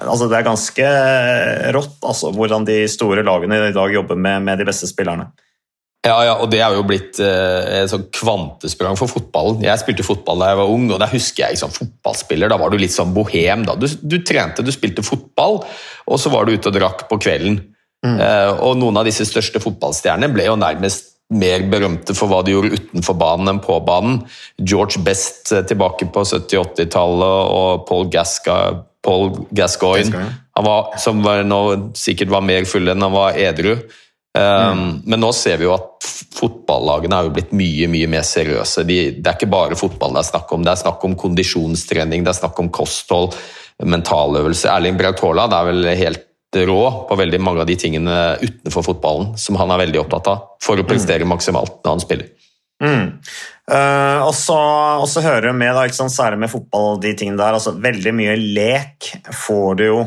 Altså, 0.00 0.28
det 0.30 0.38
er 0.38 0.46
ganske 0.46 0.90
rått 1.74 2.04
altså, 2.06 2.30
hvordan 2.34 2.66
de 2.68 2.84
store 2.90 3.24
lagene 3.26 3.58
i 3.68 3.72
dag 3.74 3.94
jobber 3.94 4.18
med, 4.18 4.44
med 4.46 4.60
de 4.62 4.68
beste 4.68 4.88
spillerne. 4.90 5.30
Ja, 6.00 6.14
ja, 6.24 6.36
og 6.40 6.48
det 6.48 6.62
er 6.64 6.72
jo 6.72 6.84
blitt 6.88 7.18
eh, 7.20 7.82
et 7.82 7.90
sånn 7.92 8.06
kvantesprang 8.16 8.96
for 8.96 9.10
fotballen. 9.10 9.60
Jeg 9.66 9.82
spilte 9.82 10.06
fotball 10.06 10.40
da 10.40 10.52
jeg 10.52 10.60
var 10.62 10.70
ung, 10.72 10.86
og 10.94 11.02
da 11.02 11.10
husker 11.10 11.50
jeg 11.50 11.60
som 11.60 11.74
fotballspiller, 11.74 12.48
da 12.48 12.56
var 12.60 12.72
du 12.72 12.78
litt 12.80 12.94
sånn 12.94 13.12
bohem. 13.12 13.66
da. 13.68 13.74
Du, 13.76 13.84
du 13.84 14.16
trente, 14.24 14.64
du 14.64 14.72
spilte 14.72 15.04
fotball, 15.04 15.60
og 16.08 16.22
så 16.22 16.32
var 16.32 16.48
du 16.48 16.54
ute 16.54 16.72
og 16.72 16.78
drakk 16.78 17.04
på 17.10 17.20
kvelden. 17.20 17.60
Eh, 18.00 18.50
og 18.64 18.78
noen 18.80 18.96
av 18.96 19.04
disse 19.04 19.26
største 19.28 19.60
fotballstjernene 19.60 20.32
ble 20.32 20.46
jo 20.48 20.56
nærmest 20.56 21.09
mer 21.30 21.64
berømte 21.70 22.14
for 22.16 22.30
hva 22.30 22.42
de 22.42 22.54
gjorde 22.56 22.74
utenfor 22.74 23.16
banen 23.20 23.52
enn 23.52 23.62
på 23.62 23.78
banen. 23.86 24.20
George 24.58 25.02
Best 25.06 25.52
eh, 25.54 25.64
tilbake 25.66 26.10
på 26.10 26.24
70-80-tallet 26.26 27.56
og 27.56 27.84
Paul, 27.88 28.08
Gasca, 28.12 28.60
Paul 29.04 29.32
Gascoigne, 29.56 30.26
var, 30.60 30.94
som 31.00 31.22
var, 31.24 31.44
nå 31.46 31.60
sikkert 31.96 32.32
var 32.34 32.44
mer 32.44 32.66
full 32.68 32.90
enn 32.90 33.06
han 33.06 33.14
var 33.14 33.38
edru. 33.38 33.76
Um, 34.38 35.00
Men 35.10 35.18
nå 35.24 35.32
ser 35.34 35.58
vi 35.58 35.66
jo 35.66 35.72
at 35.74 36.06
fotballagene 36.36 37.16
er 37.16 37.26
jo 37.26 37.32
blitt 37.34 37.54
mye 37.56 37.88
mye 37.90 38.10
mer 38.12 38.26
seriøse. 38.26 38.84
De, 38.86 38.98
det 39.18 39.26
er 39.26 39.38
ikke 39.38 39.50
bare 39.50 39.78
fotball 39.78 40.14
det 40.14 40.22
er 40.22 40.28
snakk 40.28 40.52
om, 40.54 40.66
det 40.66 40.74
er 40.74 40.82
snakk 40.84 41.06
om 41.06 41.16
kondisjonstrening, 41.18 42.26
det 42.26 42.34
er 42.34 42.38
snakk 42.38 42.60
om 42.62 42.70
kosthold, 42.74 43.34
mentaløvelse. 43.82 44.68
Erling 44.70 44.98
Braut 45.00 45.22
Haaland 45.24 45.56
er 45.56 45.70
vel 45.70 45.90
helt 46.04 46.29
rå 46.56 46.82
på 47.08 47.16
veldig 47.18 47.40
mange 47.40 47.62
av 47.62 47.68
de 47.68 47.76
tingene 47.78 48.16
utenfor 48.42 48.82
fotballen 48.82 49.34
som 49.38 49.58
han 49.60 49.70
er 49.70 49.84
veldig 49.84 50.00
opptatt 50.02 50.30
av 50.32 50.46
for 50.62 50.80
å 50.80 50.86
prestere 50.86 51.28
maksimalt 51.28 51.78
når 51.84 51.94
han 51.94 52.02
spiller. 52.02 52.30
Mm. 52.80 53.04
Uh, 53.70 54.26
og 54.26 54.32
så 54.34 55.22
hører 55.22 55.50
du 55.50 55.58
med, 55.58 55.74
da, 55.76 55.84
sant, 55.94 56.14
særlig 56.14 56.40
med 56.42 56.50
fotball 56.50 56.96
og 56.96 57.04
de 57.04 57.12
tingene 57.14 57.38
der, 57.38 57.58
altså 57.58 57.76
veldig 57.78 58.14
mye 58.16 58.38
lek 58.40 59.12
får 59.44 59.78
du 59.78 59.84
jo 59.86 60.00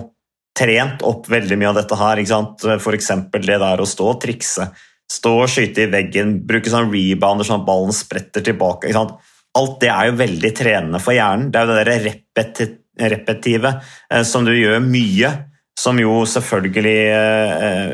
trent 0.58 1.04
opp 1.08 1.30
veldig 1.32 1.58
mye 1.60 1.72
av 1.72 1.80
dette 1.80 1.98
her. 1.98 2.20
ikke 2.20 2.34
sant? 2.34 2.66
For 2.84 2.98
eksempel 2.98 3.46
det 3.46 3.60
der 3.62 3.82
å 3.82 3.88
stå 3.90 4.10
og 4.12 4.20
trikse. 4.22 4.68
Stå 5.10 5.34
og 5.44 5.50
skyte 5.52 5.86
i 5.86 5.92
veggen, 5.92 6.38
bruke 6.48 6.72
sånn 6.72 6.92
rebounder 6.92 7.48
sånn 7.48 7.62
at 7.62 7.68
ballen 7.68 7.96
spretter 7.96 8.46
tilbake. 8.46 8.90
ikke 8.90 9.00
sant? 9.00 9.16
Alt 9.58 9.80
det 9.84 9.90
er 9.94 10.10
jo 10.10 10.20
veldig 10.22 10.54
trenende 10.58 11.02
for 11.02 11.16
hjernen. 11.16 11.50
Det 11.54 11.60
er 11.60 11.66
jo 11.66 11.74
det 11.74 11.84
der 11.84 12.08
repeti 12.10 12.72
repetive 12.94 13.72
eh, 14.14 14.22
som 14.22 14.46
du 14.46 14.52
gjør 14.54 14.78
mye, 14.86 15.32
som 15.80 16.00
jo 16.00 16.22
selvfølgelig 16.30 17.00
eh, 17.10 17.92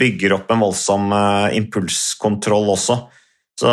bygger 0.00 0.38
opp 0.38 0.50
en 0.52 0.64
voldsom 0.64 1.12
eh, 1.12 1.56
impulskontroll 1.60 2.72
også. 2.74 2.98
Så, 3.58 3.70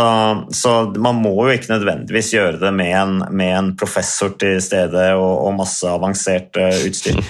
så 0.49 0.71
man 0.97 1.19
må 1.21 1.35
jo 1.45 1.53
ikke 1.53 1.75
nødvendigvis 1.75 2.31
gjøre 2.33 2.57
det 2.57 2.71
med 2.73 2.89
en, 2.97 3.19
med 3.37 3.51
en 3.53 3.67
professor 3.77 4.31
til 4.41 4.57
stede 4.65 5.11
og, 5.13 5.43
og 5.45 5.59
masse 5.59 5.85
avansert 5.87 6.57
eh, 6.61 6.81
utstyr. 6.89 7.21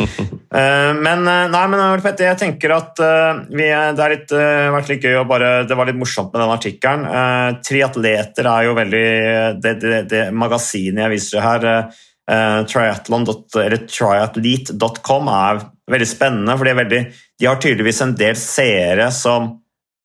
Men 0.55 1.25
nei, 1.27 1.61
men 1.67 1.81
Petter, 1.99 2.29
jeg 2.29 2.37
tenker 2.39 2.71
at 2.71 2.99
vi, 3.51 3.65
det 3.65 4.03
har 4.05 4.69
vært 4.71 4.87
litt 4.87 5.03
gøy 5.03 5.17
å 5.19 5.25
bare 5.27 5.49
Det 5.67 5.75
var 5.75 5.89
litt 5.89 5.97
morsomt 5.99 6.31
med 6.31 6.39
den 6.39 6.53
artikkelen. 6.53 7.03
Triatleter 7.65 8.47
er 8.47 8.69
jo 8.69 8.77
veldig 8.77 9.03
Det, 9.59 9.73
det, 9.81 9.99
det 10.13 10.21
magasinet 10.31 11.03
jeg 11.03 11.13
viser 11.17 11.43
her, 11.43 11.67
triathlon. 12.71 13.27
eller 13.65 13.83
triathlete.com, 13.83 15.33
er 15.33 15.65
veldig 15.91 16.07
spennende. 16.09 16.57
for 16.57 16.67
er 16.67 16.81
veldig, 16.81 17.03
de 17.39 17.47
har 17.49 17.61
tydeligvis 17.61 18.01
en 18.01 18.15
del 18.17 18.35
seere 18.39 19.11
som 19.11 19.53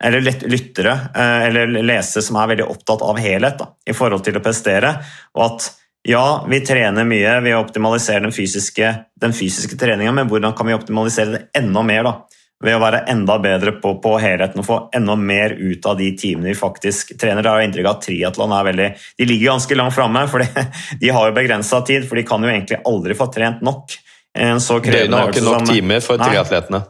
eller 0.05 0.21
lyttere 0.49 0.93
eh, 1.15 1.43
eller 1.49 1.67
lesere 1.85 2.25
som 2.25 2.39
er 2.41 2.55
veldig 2.55 2.71
opptatt 2.73 3.03
av 3.05 3.19
helhet 3.21 3.59
da, 3.61 3.69
i 3.85 3.93
forhold 3.97 4.25
til 4.25 4.39
å 4.39 4.45
prestere. 4.45 4.95
Og 5.37 5.45
at 5.45 5.69
ja, 6.09 6.47
vi 6.49 6.63
trener 6.65 7.05
mye, 7.05 7.41
vi 7.45 7.53
optimaliserer 7.53 8.25
den 8.25 8.33
fysiske, 8.33 8.95
den 9.21 9.37
fysiske 9.37 9.77
treninga, 9.77 10.15
men 10.17 10.31
hvordan 10.31 10.57
kan 10.57 10.71
vi 10.71 10.77
optimalisere 10.77 11.35
det 11.35 11.43
enda 11.61 11.83
mer? 11.85 12.07
da? 12.09 12.15
Ved 12.65 12.77
å 12.77 12.81
være 12.81 13.05
enda 13.09 13.39
bedre 13.41 13.73
på, 13.81 13.95
på 14.05 14.15
helheten 14.21 14.61
og 14.61 14.67
få 14.67 14.79
enda 14.97 15.15
mer 15.17 15.53
ut 15.57 15.87
av 15.89 15.97
de 15.97 16.11
timene 16.17 16.51
vi 16.51 16.57
faktisk 16.57 17.15
trener. 17.21 17.45
Det 17.45 17.53
har 17.53 17.61
jo 17.61 17.69
inntrykk 17.69 17.89
av 17.89 17.95
at 17.95 18.05
triatlon 18.05 18.53
er 18.53 18.67
veldig 18.69 18.89
De 19.17 19.29
ligger 19.29 19.53
ganske 19.53 19.79
langt 19.81 19.97
framme, 19.97 20.27
for 20.33 20.45
de 21.01 21.13
har 21.17 21.29
jo 21.29 21.37
begrensa 21.37 21.81
tid, 21.89 22.09
for 22.09 22.21
de 22.21 22.25
kan 22.29 22.45
jo 22.45 22.53
egentlig 22.53 22.81
aldri 22.89 23.17
få 23.17 23.29
trent 23.33 23.65
nok. 23.65 23.97
En 24.39 24.61
så 24.63 24.79
krevende 24.83 25.17
Døgnet 25.17 25.21
har 25.21 25.33
ikke 25.35 25.47
nok 25.47 25.69
timer 25.71 26.05
for 26.05 26.21
Nei. 26.21 26.29
triatletene. 26.31 26.83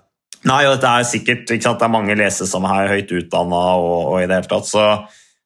Nei, 0.49 0.61
og 0.67 0.77
dette 0.77 0.91
er 0.91 1.09
sikkert 1.09 1.51
ikke 1.53 1.67
sant, 1.67 1.81
Det 1.81 1.87
er 1.87 1.93
mange 1.93 2.17
lesere 2.17 2.49
som 2.49 2.65
er 2.69 2.89
høyt 2.95 3.11
utdanna 3.13 3.65
og, 3.77 3.97
og 4.13 4.23
i 4.23 4.29
det 4.29 4.39
hele 4.39 4.49
tatt, 4.49 4.69
så, 4.69 4.85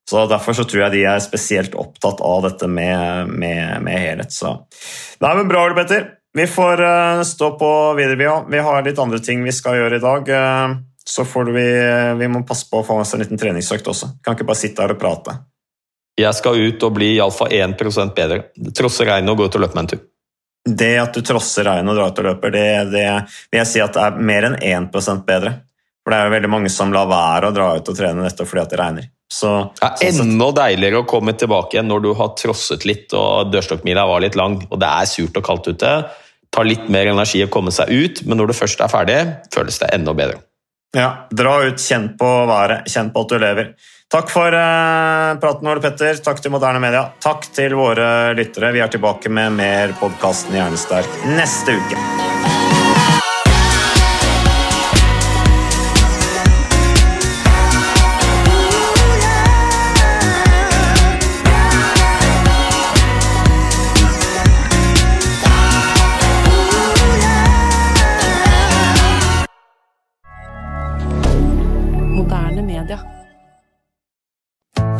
så 0.06 0.26
derfor 0.30 0.54
så 0.54 0.66
tror 0.70 0.84
jeg 0.84 0.94
de 0.94 1.04
er 1.10 1.22
spesielt 1.22 1.74
opptatt 1.78 2.22
av 2.22 2.44
dette 2.46 2.68
med, 2.70 3.30
med, 3.30 3.82
med 3.86 3.98
helhet. 3.98 4.34
Så. 4.34 4.54
er 5.18 5.40
vel 5.40 5.48
Bra, 5.50 5.64
Ole 5.66 5.78
Petter. 5.78 6.12
Vi 6.34 6.46
får 6.50 6.82
uh, 6.82 7.22
stå 7.26 7.52
på 7.58 7.70
videre, 7.98 8.18
vi 8.18 8.26
òg. 8.26 8.50
Vi 8.50 8.62
har 8.66 8.86
litt 8.86 8.98
andre 8.98 9.20
ting 9.22 9.42
vi 9.46 9.54
skal 9.54 9.78
gjøre 9.78 10.00
i 10.00 10.02
dag. 10.02 10.30
Uh, 10.30 10.78
så 11.06 11.26
får 11.28 11.50
vi, 11.54 11.66
vi 12.18 12.30
må 12.32 12.42
passe 12.48 12.66
på 12.70 12.80
å 12.80 12.86
få 12.86 12.96
oss 13.02 13.14
en 13.14 13.22
liten 13.22 13.38
treningsøkt 13.38 13.86
også. 13.90 14.16
Kan 14.24 14.38
ikke 14.38 14.46
bare 14.48 14.62
sitte 14.62 14.82
her 14.82 14.94
og 14.94 14.98
prate. 15.02 15.36
Jeg 16.18 16.34
skal 16.38 16.58
ut 16.58 16.86
og 16.86 16.94
bli 16.94 17.16
iallfall 17.16 17.54
1% 17.54 18.14
bedre. 18.16 18.48
Trosse 18.74 19.06
regnet 19.06 19.30
og 19.30 19.42
gå 19.42 19.48
ut 19.48 19.58
og 19.58 19.64
løpe 19.66 19.78
meg 19.78 19.84
en 19.84 19.92
tur. 19.94 20.02
Det 20.64 20.94
at 20.96 21.12
du 21.12 21.20
trosser 21.20 21.66
regnet 21.68 21.92
og 21.92 21.98
drar 21.98 22.12
ut 22.12 22.20
og 22.22 22.28
løper, 22.30 22.54
det, 22.54 22.68
det 22.94 23.06
vil 23.52 23.60
jeg 23.60 23.68
si 23.68 23.82
at 23.84 23.96
det 23.96 24.04
er 24.06 24.22
mer 24.30 24.48
enn 24.48 24.56
1% 24.56 25.26
bedre. 25.28 25.58
For 26.04 26.12
det 26.12 26.20
er 26.20 26.28
jo 26.28 26.34
veldig 26.36 26.50
mange 26.52 26.70
som 26.72 26.92
lar 26.92 27.08
være 27.08 27.50
å 27.50 27.56
dra 27.56 27.68
ut 27.76 27.90
og 27.90 27.96
trene 27.96 28.24
nettopp 28.24 28.48
fordi 28.48 28.62
at 28.62 28.72
det 28.72 28.80
regner. 28.80 29.10
Så, 29.32 29.50
Det 29.80 30.08
er 30.08 30.12
sånn 30.14 30.34
enda 30.34 30.50
deiligere 30.60 31.00
å 31.00 31.08
komme 31.08 31.32
tilbake 31.36 31.76
igjen 31.76 31.88
når 31.88 32.02
du 32.04 32.10
har 32.18 32.34
trosset 32.38 32.84
litt 32.88 33.12
og 33.16 33.50
dørstokkmila 33.52 34.04
var 34.08 34.22
litt 34.22 34.36
lang 34.38 34.58
og 34.68 34.76
det 34.80 34.90
er 34.90 35.08
surt 35.10 35.40
og 35.40 35.46
kaldt 35.46 35.70
ute. 35.72 35.92
Tar 36.54 36.68
litt 36.68 36.90
mer 36.92 37.08
energi 37.10 37.40
å 37.42 37.50
komme 37.50 37.72
seg 37.74 37.90
ut, 37.90 38.20
men 38.28 38.38
når 38.38 38.52
du 38.52 38.56
først 38.60 38.84
er 38.84 38.92
ferdig, 38.92 39.20
føles 39.54 39.80
det 39.80 39.90
enda 39.96 40.14
bedre. 40.14 40.42
Ja, 40.94 41.26
dra 41.34 41.56
ut, 41.64 41.82
kjenn 41.82 42.12
på 42.20 42.28
været, 42.46 42.86
kjenn 42.92 43.10
på 43.10 43.24
at 43.24 43.32
du 43.32 43.40
lever. 43.42 43.72
Takk 44.14 44.30
for 44.30 44.54
eh, 44.54 45.38
praten, 45.42 45.66
Ole 45.66 45.80
Petter. 45.82 46.20
Takk 46.22 46.38
til 46.42 46.52
Moderne 46.54 46.78
Media. 46.78 47.08
Takk 47.18 47.48
til 47.56 47.74
våre 47.74 48.30
lyttere. 48.38 48.70
Vi 48.76 48.84
er 48.84 48.92
tilbake 48.92 49.32
med 49.32 49.56
mer 49.58 49.96
podkasten 49.98 50.54
Hjernesterk 50.54 51.24
neste 51.34 51.74
uke. 51.74 52.63